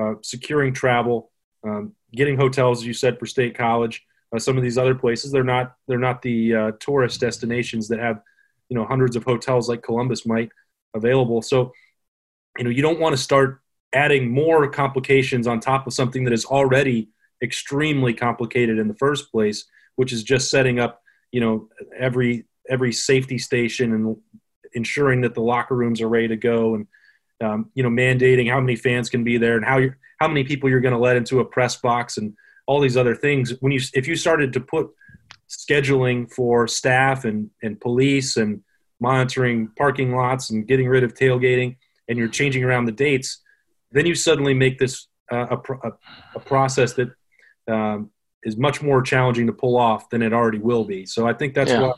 [0.00, 1.30] uh, securing travel,
[1.66, 4.04] um, getting hotels, as you said, for state college.
[4.34, 7.98] Uh, some of these other places, they're not they're not the uh, tourist destinations that
[7.98, 8.22] have
[8.68, 10.50] you know hundreds of hotels like Columbus might
[10.94, 11.42] available.
[11.42, 11.72] So
[12.58, 13.60] you know you don't want to start
[13.92, 17.08] adding more complications on top of something that is already
[17.42, 19.64] extremely complicated in the first place,
[19.96, 21.02] which is just setting up
[21.32, 24.16] you know, every every safety station and
[24.74, 26.86] ensuring that the locker rooms are ready to go and
[27.40, 30.44] um, you know mandating how many fans can be there and how you how many
[30.44, 32.34] people you're going to let into a press box and
[32.66, 34.88] all these other things when you if you started to put
[35.48, 38.62] scheduling for staff and and police and
[39.00, 41.76] monitoring parking lots and getting rid of tailgating
[42.08, 43.42] and you're changing around the dates
[43.92, 45.92] then you suddenly make this uh, a, a,
[46.36, 47.08] a, process that
[47.68, 48.10] um,
[48.42, 51.54] is much more challenging to pull off than it already will be so i think
[51.54, 51.80] that's yeah.
[51.80, 51.92] why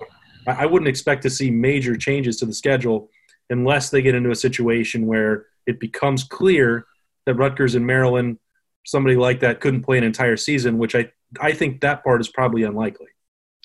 [0.47, 3.11] I wouldn't expect to see major changes to the schedule
[3.53, 6.87] unless they get into a situation where it becomes clear
[7.27, 8.39] that Rutgers and Maryland,
[8.85, 12.29] somebody like that, couldn't play an entire season, which I, I think that part is
[12.29, 13.09] probably unlikely.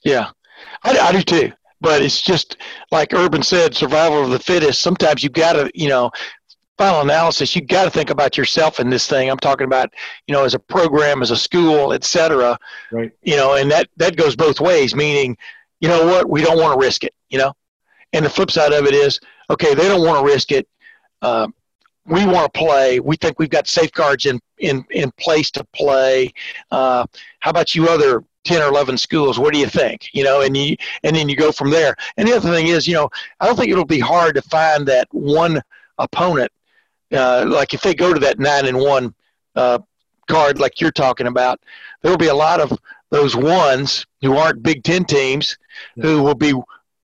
[0.04, 0.30] Yeah,
[0.84, 1.52] I, I do too.
[1.80, 2.58] But it's just
[2.92, 4.82] like Urban said, survival of the fittest.
[4.82, 6.12] Sometimes you've got to, you know,
[6.78, 9.30] final analysis, you've got to think about yourself in this thing.
[9.30, 9.92] I'm talking about,
[10.28, 12.58] you know, as a program, as a school, et cetera.
[12.92, 13.12] Right.
[13.24, 14.96] You know, and that that goes both ways.
[14.96, 15.38] Meaning,
[15.80, 17.14] you know what, we don't want to risk it.
[17.30, 17.54] You know,
[18.14, 20.68] and the flip side of it is, okay, they don't want to risk it.
[21.22, 21.48] Uh,
[22.06, 23.00] we want to play.
[23.00, 26.34] We think we've got safeguards in in in place to play.
[26.72, 27.06] Uh,
[27.40, 30.56] how about you other 10 or 11 schools what do you think you know and
[30.56, 33.10] you and then you go from there and the other thing is you know
[33.42, 35.62] i don't think it'll be hard to find that one
[35.98, 36.50] opponent
[37.12, 39.14] uh, like if they go to that nine and one
[39.58, 39.78] uh,
[40.30, 41.60] card like you're talking about
[42.02, 42.72] there'll be a lot of
[43.10, 45.58] those ones who aren't big ten teams
[45.96, 46.54] who will be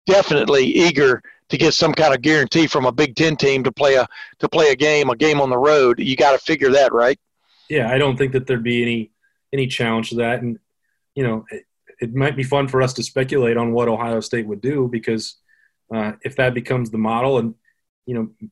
[0.06, 3.96] definitely eager to get some kind of guarantee from a Big Ten team to play
[3.96, 4.08] a
[4.40, 6.00] to play a game, a game on the road.
[6.00, 7.20] You got to figure that, right?
[7.70, 9.12] Yeah, I don't think that there'd be any
[9.52, 10.60] any challenge to that, and
[11.16, 11.64] you know, it,
[12.00, 15.36] it might be fun for us to speculate on what Ohio State would do because
[15.94, 17.56] uh, if that becomes the model, and
[18.06, 18.50] you know,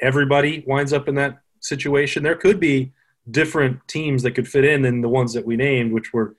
[0.00, 2.92] everybody winds up in that situation, there could be
[3.30, 6.36] different teams that could fit in than the ones that we named, which were,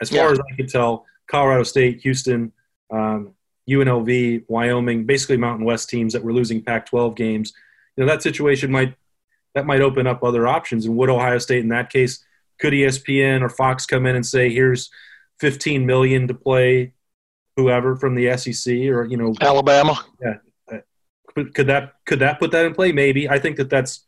[0.00, 0.32] as far yeah.
[0.32, 2.52] as I could tell, Colorado State, Houston,
[2.90, 3.33] um,
[3.68, 7.52] UNLV, Wyoming, basically Mountain West teams that were losing Pac-12 games.
[7.96, 8.94] You know that situation might
[9.54, 10.84] that might open up other options.
[10.84, 12.24] And would Ohio State in that case
[12.58, 14.90] could ESPN or Fox come in and say, "Here's
[15.40, 16.92] 15 million to play
[17.56, 20.04] whoever from the SEC or you know Alabama"?
[20.20, 20.38] Yeah,
[21.34, 22.92] could that could that put that in play?
[22.92, 23.28] Maybe.
[23.28, 24.04] I think that that's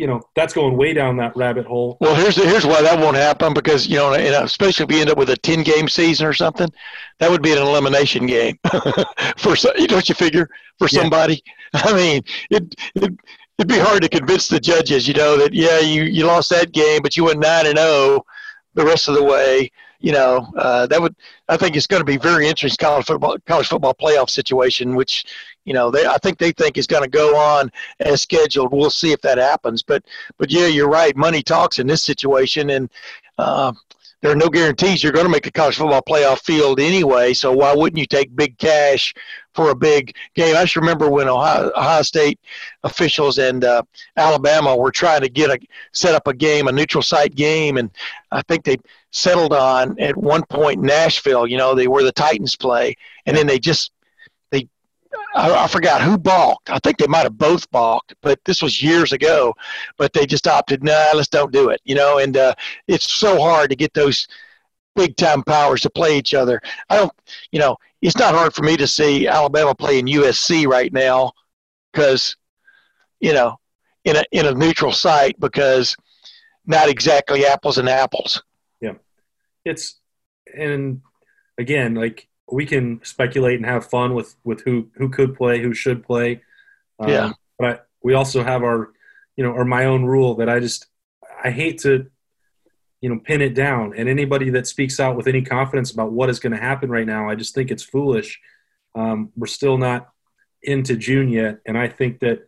[0.00, 1.98] you know that's going way down that rabbit hole.
[2.00, 5.18] Well, here's here's why that won't happen because you know, especially if we end up
[5.18, 6.70] with a ten game season or something,
[7.18, 8.58] that would be an elimination game
[9.36, 10.48] for so you don't you figure
[10.78, 11.42] for somebody?
[11.74, 11.82] Yeah.
[11.84, 13.12] I mean, it, it
[13.58, 16.72] it'd be hard to convince the judges, you know, that yeah, you you lost that
[16.72, 18.24] game, but you went nine and zero oh
[18.72, 19.70] the rest of the way.
[20.00, 21.14] You know, uh, that would
[21.48, 25.24] I think it's going to be very interesting college football college football playoff situation, which
[25.64, 27.70] you know, they I think they think is going to go on
[28.00, 28.72] as scheduled.
[28.72, 29.82] We'll see if that happens.
[29.82, 30.04] But
[30.38, 31.16] but yeah, you're right.
[31.16, 32.90] Money talks in this situation, and
[33.38, 33.72] uh,
[34.20, 37.32] there are no guarantees you're going to make the college football playoff field anyway.
[37.32, 39.14] So why wouldn't you take big cash
[39.54, 40.56] for a big game?
[40.56, 42.38] I just remember when Ohio, Ohio State
[42.84, 43.82] officials and uh,
[44.16, 45.58] Alabama were trying to get a
[45.92, 47.90] set up a game, a neutral site game, and
[48.30, 48.76] I think they
[49.12, 51.46] settled on at one point Nashville.
[51.46, 52.96] You know, they were the Titans play,
[53.26, 53.92] and then they just
[55.34, 56.70] I, I forgot who balked.
[56.70, 59.54] I think they might have both balked, but this was years ago.
[59.96, 61.80] But they just opted, nah, let's don't do it.
[61.84, 62.54] You know, and uh,
[62.88, 64.26] it's so hard to get those
[64.96, 66.60] big time powers to play each other.
[66.88, 67.12] I don't,
[67.52, 71.32] you know, it's not hard for me to see Alabama playing USC right now
[71.92, 72.36] because,
[73.20, 73.58] you know,
[74.04, 75.96] in a in a neutral site because
[76.66, 78.42] not exactly apples and apples.
[79.70, 79.98] It's
[80.54, 81.00] and
[81.58, 85.72] again like we can speculate and have fun with with who who could play, who
[85.72, 86.42] should play.
[86.98, 87.32] Um, yeah.
[87.58, 88.92] But we also have our,
[89.36, 90.86] you know, or my own rule that I just
[91.42, 92.06] I hate to,
[93.00, 93.94] you know, pin it down.
[93.96, 97.06] And anybody that speaks out with any confidence about what is going to happen right
[97.06, 98.40] now, I just think it's foolish.
[98.94, 100.08] Um, we're still not
[100.62, 102.40] into June yet, and I think that,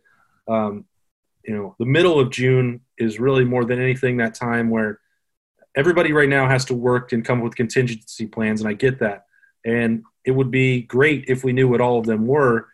[0.47, 0.85] um,
[1.43, 4.99] you know, the middle of June is really more than anything that time where
[5.75, 8.99] everybody right now has to work and come up with contingency plans, and I get
[8.99, 9.25] that
[9.65, 12.67] and it would be great if we knew what all of them were.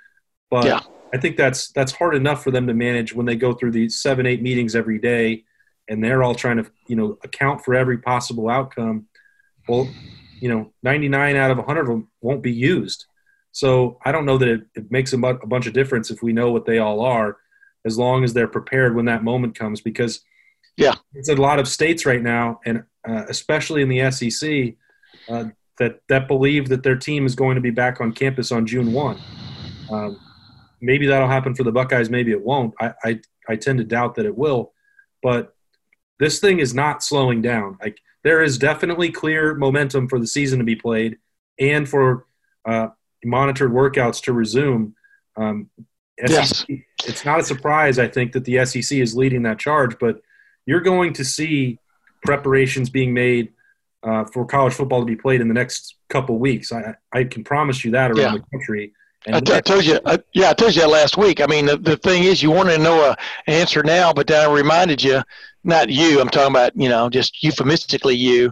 [0.50, 0.80] But yeah.
[1.14, 4.02] I think that's that's hard enough for them to manage when they go through these
[4.02, 5.43] seven, eight meetings every day,
[5.88, 9.08] and they're all trying to you know account for every possible outcome.
[9.68, 9.88] Well,
[10.39, 13.06] you know, 99 out of 100 of them won't be used.
[13.52, 16.34] So I don't know that it, it makes a, a bunch of difference if we
[16.34, 17.38] know what they all are,
[17.86, 19.82] as long as they're prepared when that moment comes.
[19.82, 20.22] Because
[20.80, 24.76] yeah, it's a lot of states right now, and uh, especially in the SEC,
[25.30, 28.66] uh, that that believe that their team is going to be back on campus on
[28.66, 29.20] June one.
[29.92, 30.20] Um,
[30.82, 32.10] maybe that'll happen for the Buckeyes.
[32.10, 32.74] Maybe it won't.
[32.80, 34.74] I, I I tend to doubt that it will.
[35.22, 35.56] But
[36.20, 37.78] this thing is not slowing down.
[37.82, 41.18] Like there is definitely clear momentum for the season to be played
[41.60, 42.26] and for
[42.66, 42.88] uh,
[43.24, 44.96] monitored workouts to resume.
[45.36, 45.70] Um,
[46.28, 46.66] Yes.
[47.06, 50.22] It's not a surprise, I think, that the SEC is leading that charge, but
[50.70, 51.80] you're going to see
[52.24, 53.46] preparations being made
[54.04, 56.72] uh, for college football to be played in the next couple weeks.
[56.72, 58.38] I, I can promise you that around Yeah.
[58.38, 58.94] the country.
[59.28, 61.42] I, t- I told you, I, yeah, I told you that last week.
[61.42, 63.18] I mean, the, the thing is, you want to know a
[63.48, 65.22] answer now, but then I reminded you,
[65.64, 66.22] not you.
[66.22, 68.52] I'm talking about, you know, just euphemistically you.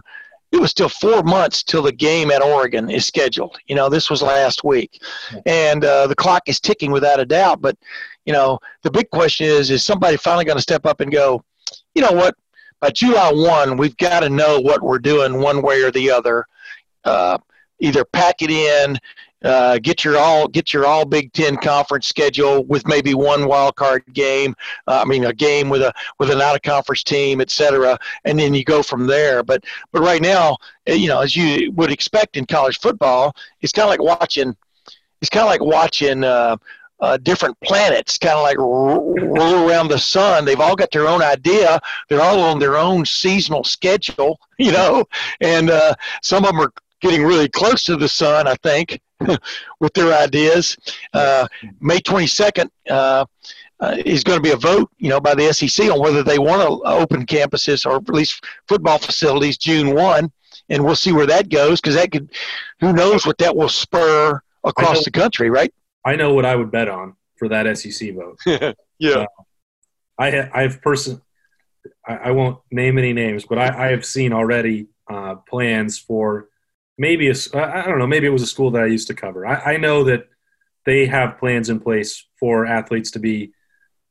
[0.50, 3.58] It was still four months till the game at Oregon is scheduled.
[3.66, 5.00] You know, this was last week,
[5.46, 7.60] and uh, the clock is ticking without a doubt.
[7.60, 7.76] But,
[8.26, 11.44] you know, the big question is: is somebody finally going to step up and go?
[11.98, 12.36] You know what?
[12.78, 16.46] By July one, we've got to know what we're doing one way or the other.
[17.04, 17.38] Uh,
[17.80, 18.96] either pack it in,
[19.42, 23.74] uh, get your all get your all Big Ten conference schedule with maybe one wild
[23.74, 24.54] card game.
[24.86, 27.98] Uh, I mean, a game with a with an out of conference team, et cetera,
[28.24, 29.42] and then you go from there.
[29.42, 33.72] But but right now, eh, you know, as you would expect in college football, it's
[33.72, 34.56] kind of like watching.
[35.20, 36.22] It's kind of like watching.
[37.00, 40.44] Uh, uh, different planets kind of like roll around the sun.
[40.44, 41.80] They've all got their own idea.
[42.08, 45.04] They're all on their own seasonal schedule, you know,
[45.40, 49.00] and uh, some of them are getting really close to the sun, I think,
[49.80, 50.76] with their ideas.
[51.14, 51.46] Uh,
[51.80, 53.24] May 22nd uh,
[53.80, 56.38] uh, is going to be a vote, you know, by the SEC on whether they
[56.38, 60.30] want to open campuses or at least football facilities June 1.
[60.70, 62.30] And we'll see where that goes because that could,
[62.80, 65.72] who knows what that will spur across the country, right?
[66.08, 68.38] I know what I would bet on for that SEC vote.
[68.98, 69.26] yeah.
[70.18, 71.20] I I've person
[72.06, 76.48] I, I won't name any names, but I, I have seen already uh, plans for
[76.96, 79.08] maybe a s- I I don't know maybe it was a school that I used
[79.08, 79.46] to cover.
[79.46, 80.28] I, I know that
[80.86, 83.52] they have plans in place for athletes to be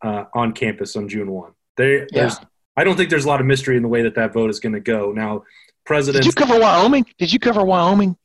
[0.03, 1.53] uh, on campus on June one.
[1.77, 2.37] There, there's
[2.75, 4.59] I don't think there's a lot of mystery in the way that that vote is
[4.59, 5.11] going to go.
[5.11, 5.43] Now,
[5.83, 6.23] president.
[6.23, 7.05] Did you cover Wyoming?
[7.17, 8.15] Did you cover Wyoming?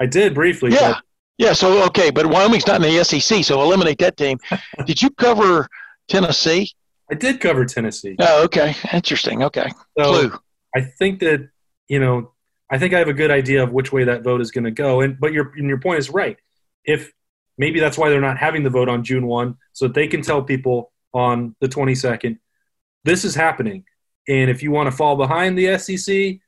[0.00, 0.70] I did briefly.
[0.72, 1.00] Yeah.
[1.38, 4.38] Yeah, so okay, but Wyoming's not in the SEC, so eliminate that team.
[4.86, 5.68] Did you cover
[6.08, 6.72] Tennessee?
[7.10, 8.16] I did cover Tennessee.
[8.18, 8.74] Oh, okay.
[8.92, 9.44] Interesting.
[9.44, 9.70] Okay.
[9.96, 10.38] So, Clue.
[10.74, 11.48] I think that
[11.88, 12.32] you know,
[12.70, 14.70] I think I have a good idea of which way that vote is going to
[14.70, 15.00] go.
[15.02, 16.36] And but your and your point is right.
[16.84, 17.12] If
[17.58, 20.22] maybe that's why they're not having the vote on June one, so that they can
[20.22, 22.38] tell people on the twenty second,
[23.04, 23.84] this is happening.
[24.28, 26.40] And if you want to fall behind the SEC, you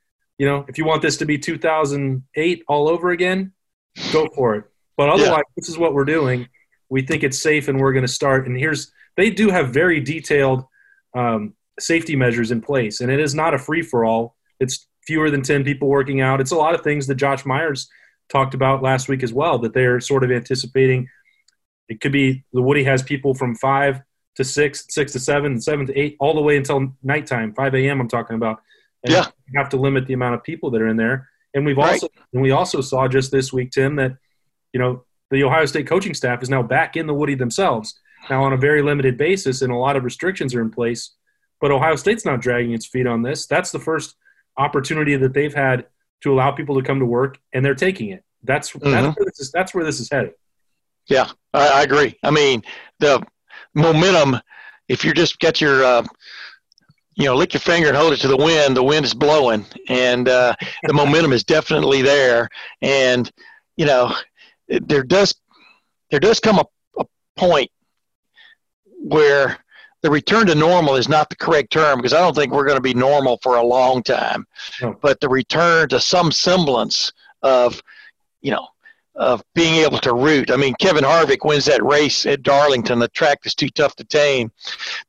[0.47, 3.53] know, if you want this to be 2008 all over again,
[4.13, 4.65] go for it.
[4.99, 6.49] But otherwise, this is what we're doing.
[6.91, 8.47] We think it's safe, and we're going to start.
[8.47, 10.65] And here's they do have very detailed
[11.15, 14.35] um, safety measures in place, and it is not a free for all.
[14.61, 16.41] It's fewer than 10 people working out.
[16.41, 17.89] It's a lot of things that Josh Myers
[18.29, 21.09] talked about last week as well that they're sort of anticipating.
[21.89, 24.03] It could be the Woody has people from five
[24.35, 28.01] to six, six to seven, seven to eight, all the way until nighttime, 5 a.m.
[28.01, 28.61] I'm talking about.
[29.05, 29.27] And Yeah.
[29.51, 31.29] you have to limit the amount of people that are in there.
[31.55, 31.93] And we've Right.
[31.95, 34.17] also and we also saw just this week, Tim, that
[34.73, 37.99] you know the Ohio State coaching staff is now back in the Woody themselves,
[38.31, 41.15] now on a very limited basis, and a lot of restrictions are in place.
[41.61, 43.47] But Ohio State's not dragging its feet on this.
[43.47, 44.15] That's the first
[44.57, 45.87] opportunity that they've had
[46.23, 48.25] to allow people to come to work, and they're taking it.
[48.45, 48.91] That's Mhm.
[48.91, 49.53] that's where this is.
[49.53, 50.33] That's where this is headed.
[51.09, 52.17] Yeah, I, I agree.
[52.23, 52.63] I mean,
[52.99, 53.23] the
[53.75, 54.39] momentum.
[54.89, 56.03] If you just got your, uh,
[57.15, 59.67] you know, lick your finger and hold it to the wind, the wind is blowing,
[59.89, 60.55] and uh,
[60.85, 62.49] the momentum is definitely there.
[62.81, 63.31] And
[63.77, 64.15] you know,
[64.69, 65.35] there does
[66.11, 66.65] there does come a,
[66.99, 67.05] a
[67.37, 67.71] point
[69.01, 69.59] where
[70.03, 72.77] the return to normal is not the correct term because I don't think we're going
[72.77, 74.47] to be normal for a long time.
[74.81, 74.97] No.
[75.01, 77.13] But the return to some semblance
[77.43, 77.83] of,
[78.41, 78.69] you know,
[79.19, 80.51] of being able to root.
[80.51, 83.01] I mean, Kevin Harvick wins that race at Darlington.
[83.01, 84.53] The track is too tough to tame.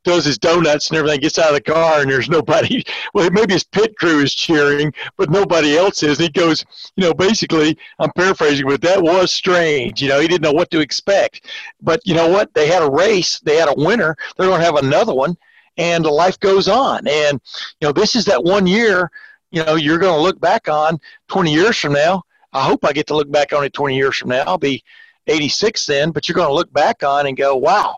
[0.04, 1.20] Does his donuts and everything.
[1.20, 2.84] Gets out of the car and there's nobody.
[3.14, 6.20] Well, maybe his pit crew is cheering, but nobody else is.
[6.20, 6.64] He goes,
[6.96, 10.02] you know, basically, I'm paraphrasing, but that was strange.
[10.02, 11.48] You know, he didn't know what to expect.
[11.82, 12.54] But you know what?
[12.54, 13.40] They had a race.
[13.40, 14.16] They had a winner.
[14.38, 15.38] They're going to have another one,
[15.78, 17.08] and life goes on.
[17.08, 17.42] And
[17.80, 19.12] you know, this is that one year.
[19.52, 21.00] You know, you're going to look back on
[21.30, 22.24] 20 years from now.
[22.54, 24.44] I hope I get to look back on it 20 years from now.
[24.46, 24.84] I'll be
[25.28, 27.98] 86 then, but you're going to look back on and go, wow,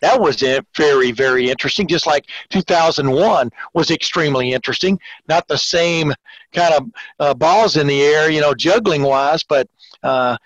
[0.00, 0.42] that was
[0.76, 1.86] very, very interesting.
[1.86, 4.98] Just like 2001 was extremely interesting.
[5.28, 6.12] Not the same
[6.52, 6.90] kind of
[7.20, 9.68] uh, balls in the air, you know, juggling wise, but
[10.02, 10.36] uh,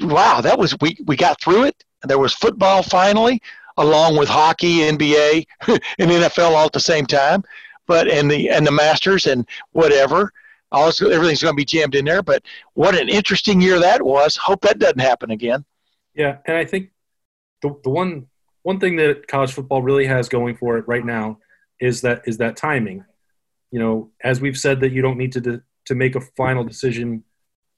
[0.00, 1.84] wow, that was we we got through it.
[2.04, 3.42] There was football finally,
[3.76, 7.42] along with hockey, NBA, and NFL all at the same time.
[7.86, 10.32] But and the and the Masters and whatever
[10.72, 12.22] all everything's going to be jammed in there.
[12.22, 12.42] But
[12.74, 14.36] what an interesting year that was.
[14.36, 15.64] Hope that doesn't happen again.
[16.14, 16.90] Yeah, and I think
[17.62, 18.26] the, the one
[18.62, 21.38] one thing that college football really has going for it right now
[21.80, 23.04] is that is that timing.
[23.70, 26.64] You know, as we've said that you don't need to de- to make a final
[26.64, 27.24] decision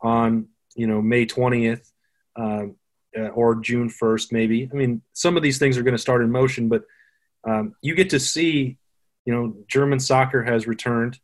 [0.01, 1.93] on you know May twentieth.
[2.37, 2.77] um,
[3.19, 4.69] uh, or June 1st, maybe.
[4.73, 6.85] I mean, some of these things are going to start in motion, but
[7.47, 8.79] um, you get to see,
[9.25, 11.19] you know, German soccer has returned.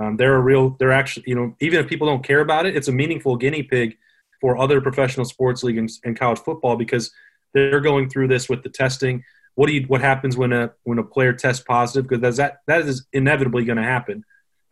[0.00, 2.76] Um, they're a real, they're actually, you know, even if people don't care about it,
[2.76, 3.98] it's a meaningful guinea pig
[4.40, 7.12] for other professional sports leagues and, college football because
[7.52, 9.22] they're going through this with the testing.
[9.54, 12.08] What do you, what happens when a when a player tests positive?
[12.08, 14.24] Because that that is inevitably going to happen.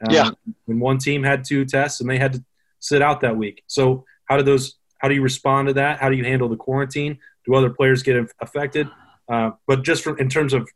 [0.02, 0.30] Um, yeah.
[0.64, 2.44] When one team had two tests and they had to
[2.78, 3.62] sit out that week.
[3.66, 4.76] So how do those?
[4.98, 5.98] How do you respond to that?
[5.98, 7.18] How do you handle the quarantine?
[7.44, 8.88] Do other players get affected?
[9.28, 10.68] Uh, but just from, in terms of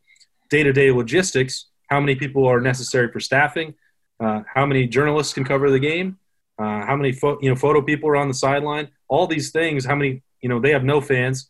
[0.49, 3.75] day-to-day logistics, how many people are necessary for staffing?
[4.21, 6.19] Uh, how many journalists can cover the game?
[6.59, 8.89] Uh, how many fo- you know photo people are on the sideline?
[9.09, 9.85] All these things.
[9.85, 11.49] How many you know they have no fans,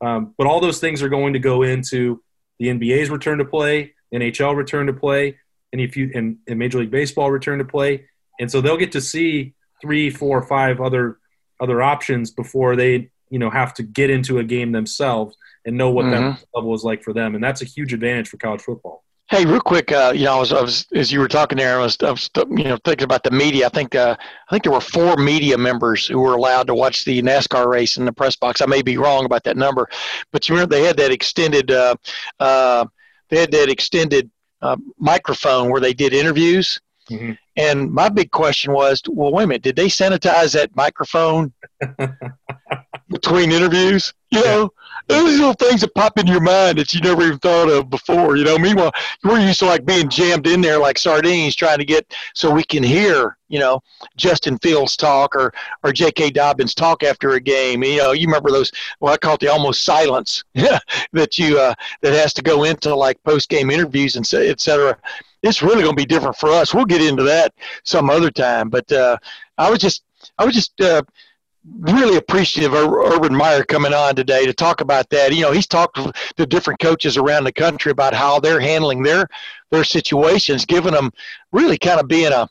[0.00, 2.22] um, but all those things are going to go into
[2.58, 5.36] the NBA's return to play, NHL return to play,
[5.72, 8.06] and if you and, and Major League Baseball return to play,
[8.40, 11.18] and so they'll get to see three, four, five other
[11.60, 15.90] other options before they you know have to get into a game themselves and know
[15.90, 16.30] what mm-hmm.
[16.30, 19.04] that level is like for them, and that's a huge advantage for college football.
[19.28, 21.80] Hey, real quick, uh, you know, I was, I was, as you were talking there,
[21.80, 23.66] I was, I was, you know, thinking about the media.
[23.66, 27.04] I think, uh, I think there were four media members who were allowed to watch
[27.04, 28.60] the NASCAR race in the press box.
[28.60, 29.88] I may be wrong about that number,
[30.30, 31.96] but you remember they had that extended, uh,
[32.38, 32.86] uh,
[33.28, 34.30] they had that extended
[34.62, 36.80] uh, microphone where they did interviews.
[37.10, 37.32] Mm-hmm.
[37.56, 41.52] And my big question was, well, wait a minute, did they sanitize that microphone
[43.08, 44.12] between interviews?
[44.30, 44.72] You know,
[45.08, 48.36] those little things that pop into your mind that you never even thought of before.
[48.36, 48.92] You know, meanwhile,
[49.22, 52.64] we're used to like being jammed in there like sardines, trying to get so we
[52.64, 53.80] can hear, you know,
[54.16, 55.52] Justin Fields talk or
[55.84, 56.30] or J.K.
[56.30, 57.84] Dobbins talk after a game.
[57.84, 58.72] You know, you remember those?
[58.98, 62.94] Well, I call it the almost silence that you uh, that has to go into
[62.94, 64.98] like post game interviews and et cetera.
[65.42, 66.74] It's really going to be different for us.
[66.74, 67.54] We'll get into that
[67.84, 68.68] some other time.
[68.68, 69.18] But uh,
[69.56, 70.02] I was just
[70.38, 71.02] I was just uh,
[71.78, 75.34] really appreciative of Urban Meyer coming on today to talk about that.
[75.34, 75.98] You know, he's talked
[76.36, 79.28] to different coaches around the country about how they're handling their
[79.70, 81.10] their situations, giving them
[81.52, 82.48] really kind of being a,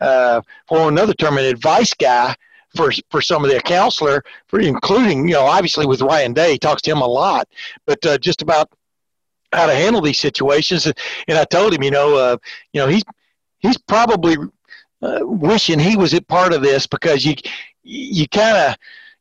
[0.00, 2.34] uh, for another term, an advice guy
[2.76, 6.58] for for some of their counselor, for including you know obviously with Ryan Day, he
[6.58, 7.48] talks to him a lot,
[7.86, 8.70] but uh, just about
[9.52, 10.86] how to handle these situations.
[10.86, 10.96] And,
[11.28, 12.36] I told him, you know, uh,
[12.72, 13.02] you know, he's
[13.58, 14.36] he's probably
[15.02, 17.34] uh, wishing he was a part of this because you
[17.82, 18.76] you kind of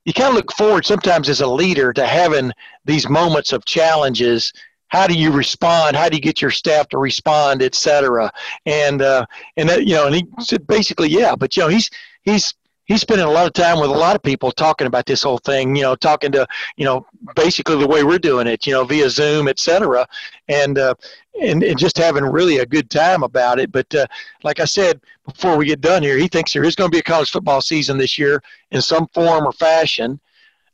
[0.06, 2.52] you kind of look forward sometimes as a leader to having
[2.86, 4.54] these moments of challenges.
[4.88, 5.96] How do you respond?
[5.96, 8.32] How do you get your staff to respond etc
[8.66, 9.26] and uh,
[9.58, 11.90] and that, you know and he said basically yeah but you know he's
[12.24, 12.54] he's
[12.90, 15.38] he's spending a lot of time with a lot of people talking about this whole
[15.38, 18.84] thing you know talking to you know basically the way we're doing it you know
[18.84, 20.06] via zoom etc
[20.50, 20.94] and uh,
[21.42, 23.72] and, and just having really a good time about it.
[23.72, 24.08] But uh,
[24.44, 27.00] like i said before we get done here he thinks there is going to be
[27.00, 30.20] a college football season this year in some form or fashion.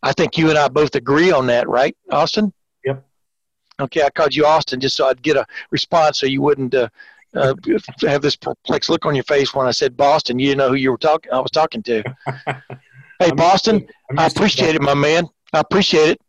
[0.01, 2.53] I think you and i both agree on that right austin?
[2.85, 3.05] Yep.
[3.81, 6.87] Okay i called you austin just so i'd get a response so you wouldn't uh,
[7.35, 7.53] uh,
[8.01, 10.39] have this perplexed look on your face when I said Boston.
[10.39, 11.31] You didn't know who you were talking.
[11.31, 12.03] I was talking to.
[13.19, 15.27] hey, Boston, I appreciate it, my man.
[15.53, 16.21] I appreciate it.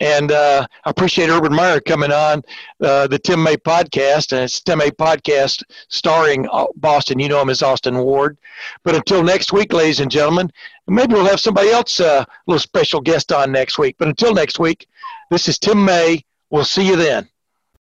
[0.00, 2.42] And uh, I appreciate Urban Meyer coming on
[2.82, 4.32] uh, the Tim May podcast.
[4.32, 7.18] And it's Tim May podcast starring uh, Boston.
[7.18, 8.36] You know him as Austin Ward.
[8.84, 10.50] But until next week, ladies and gentlemen,
[10.86, 13.96] maybe we'll have somebody else, a uh, little special guest on next week.
[13.98, 14.86] But until next week,
[15.30, 16.24] this is Tim May.
[16.50, 17.28] We'll see you then.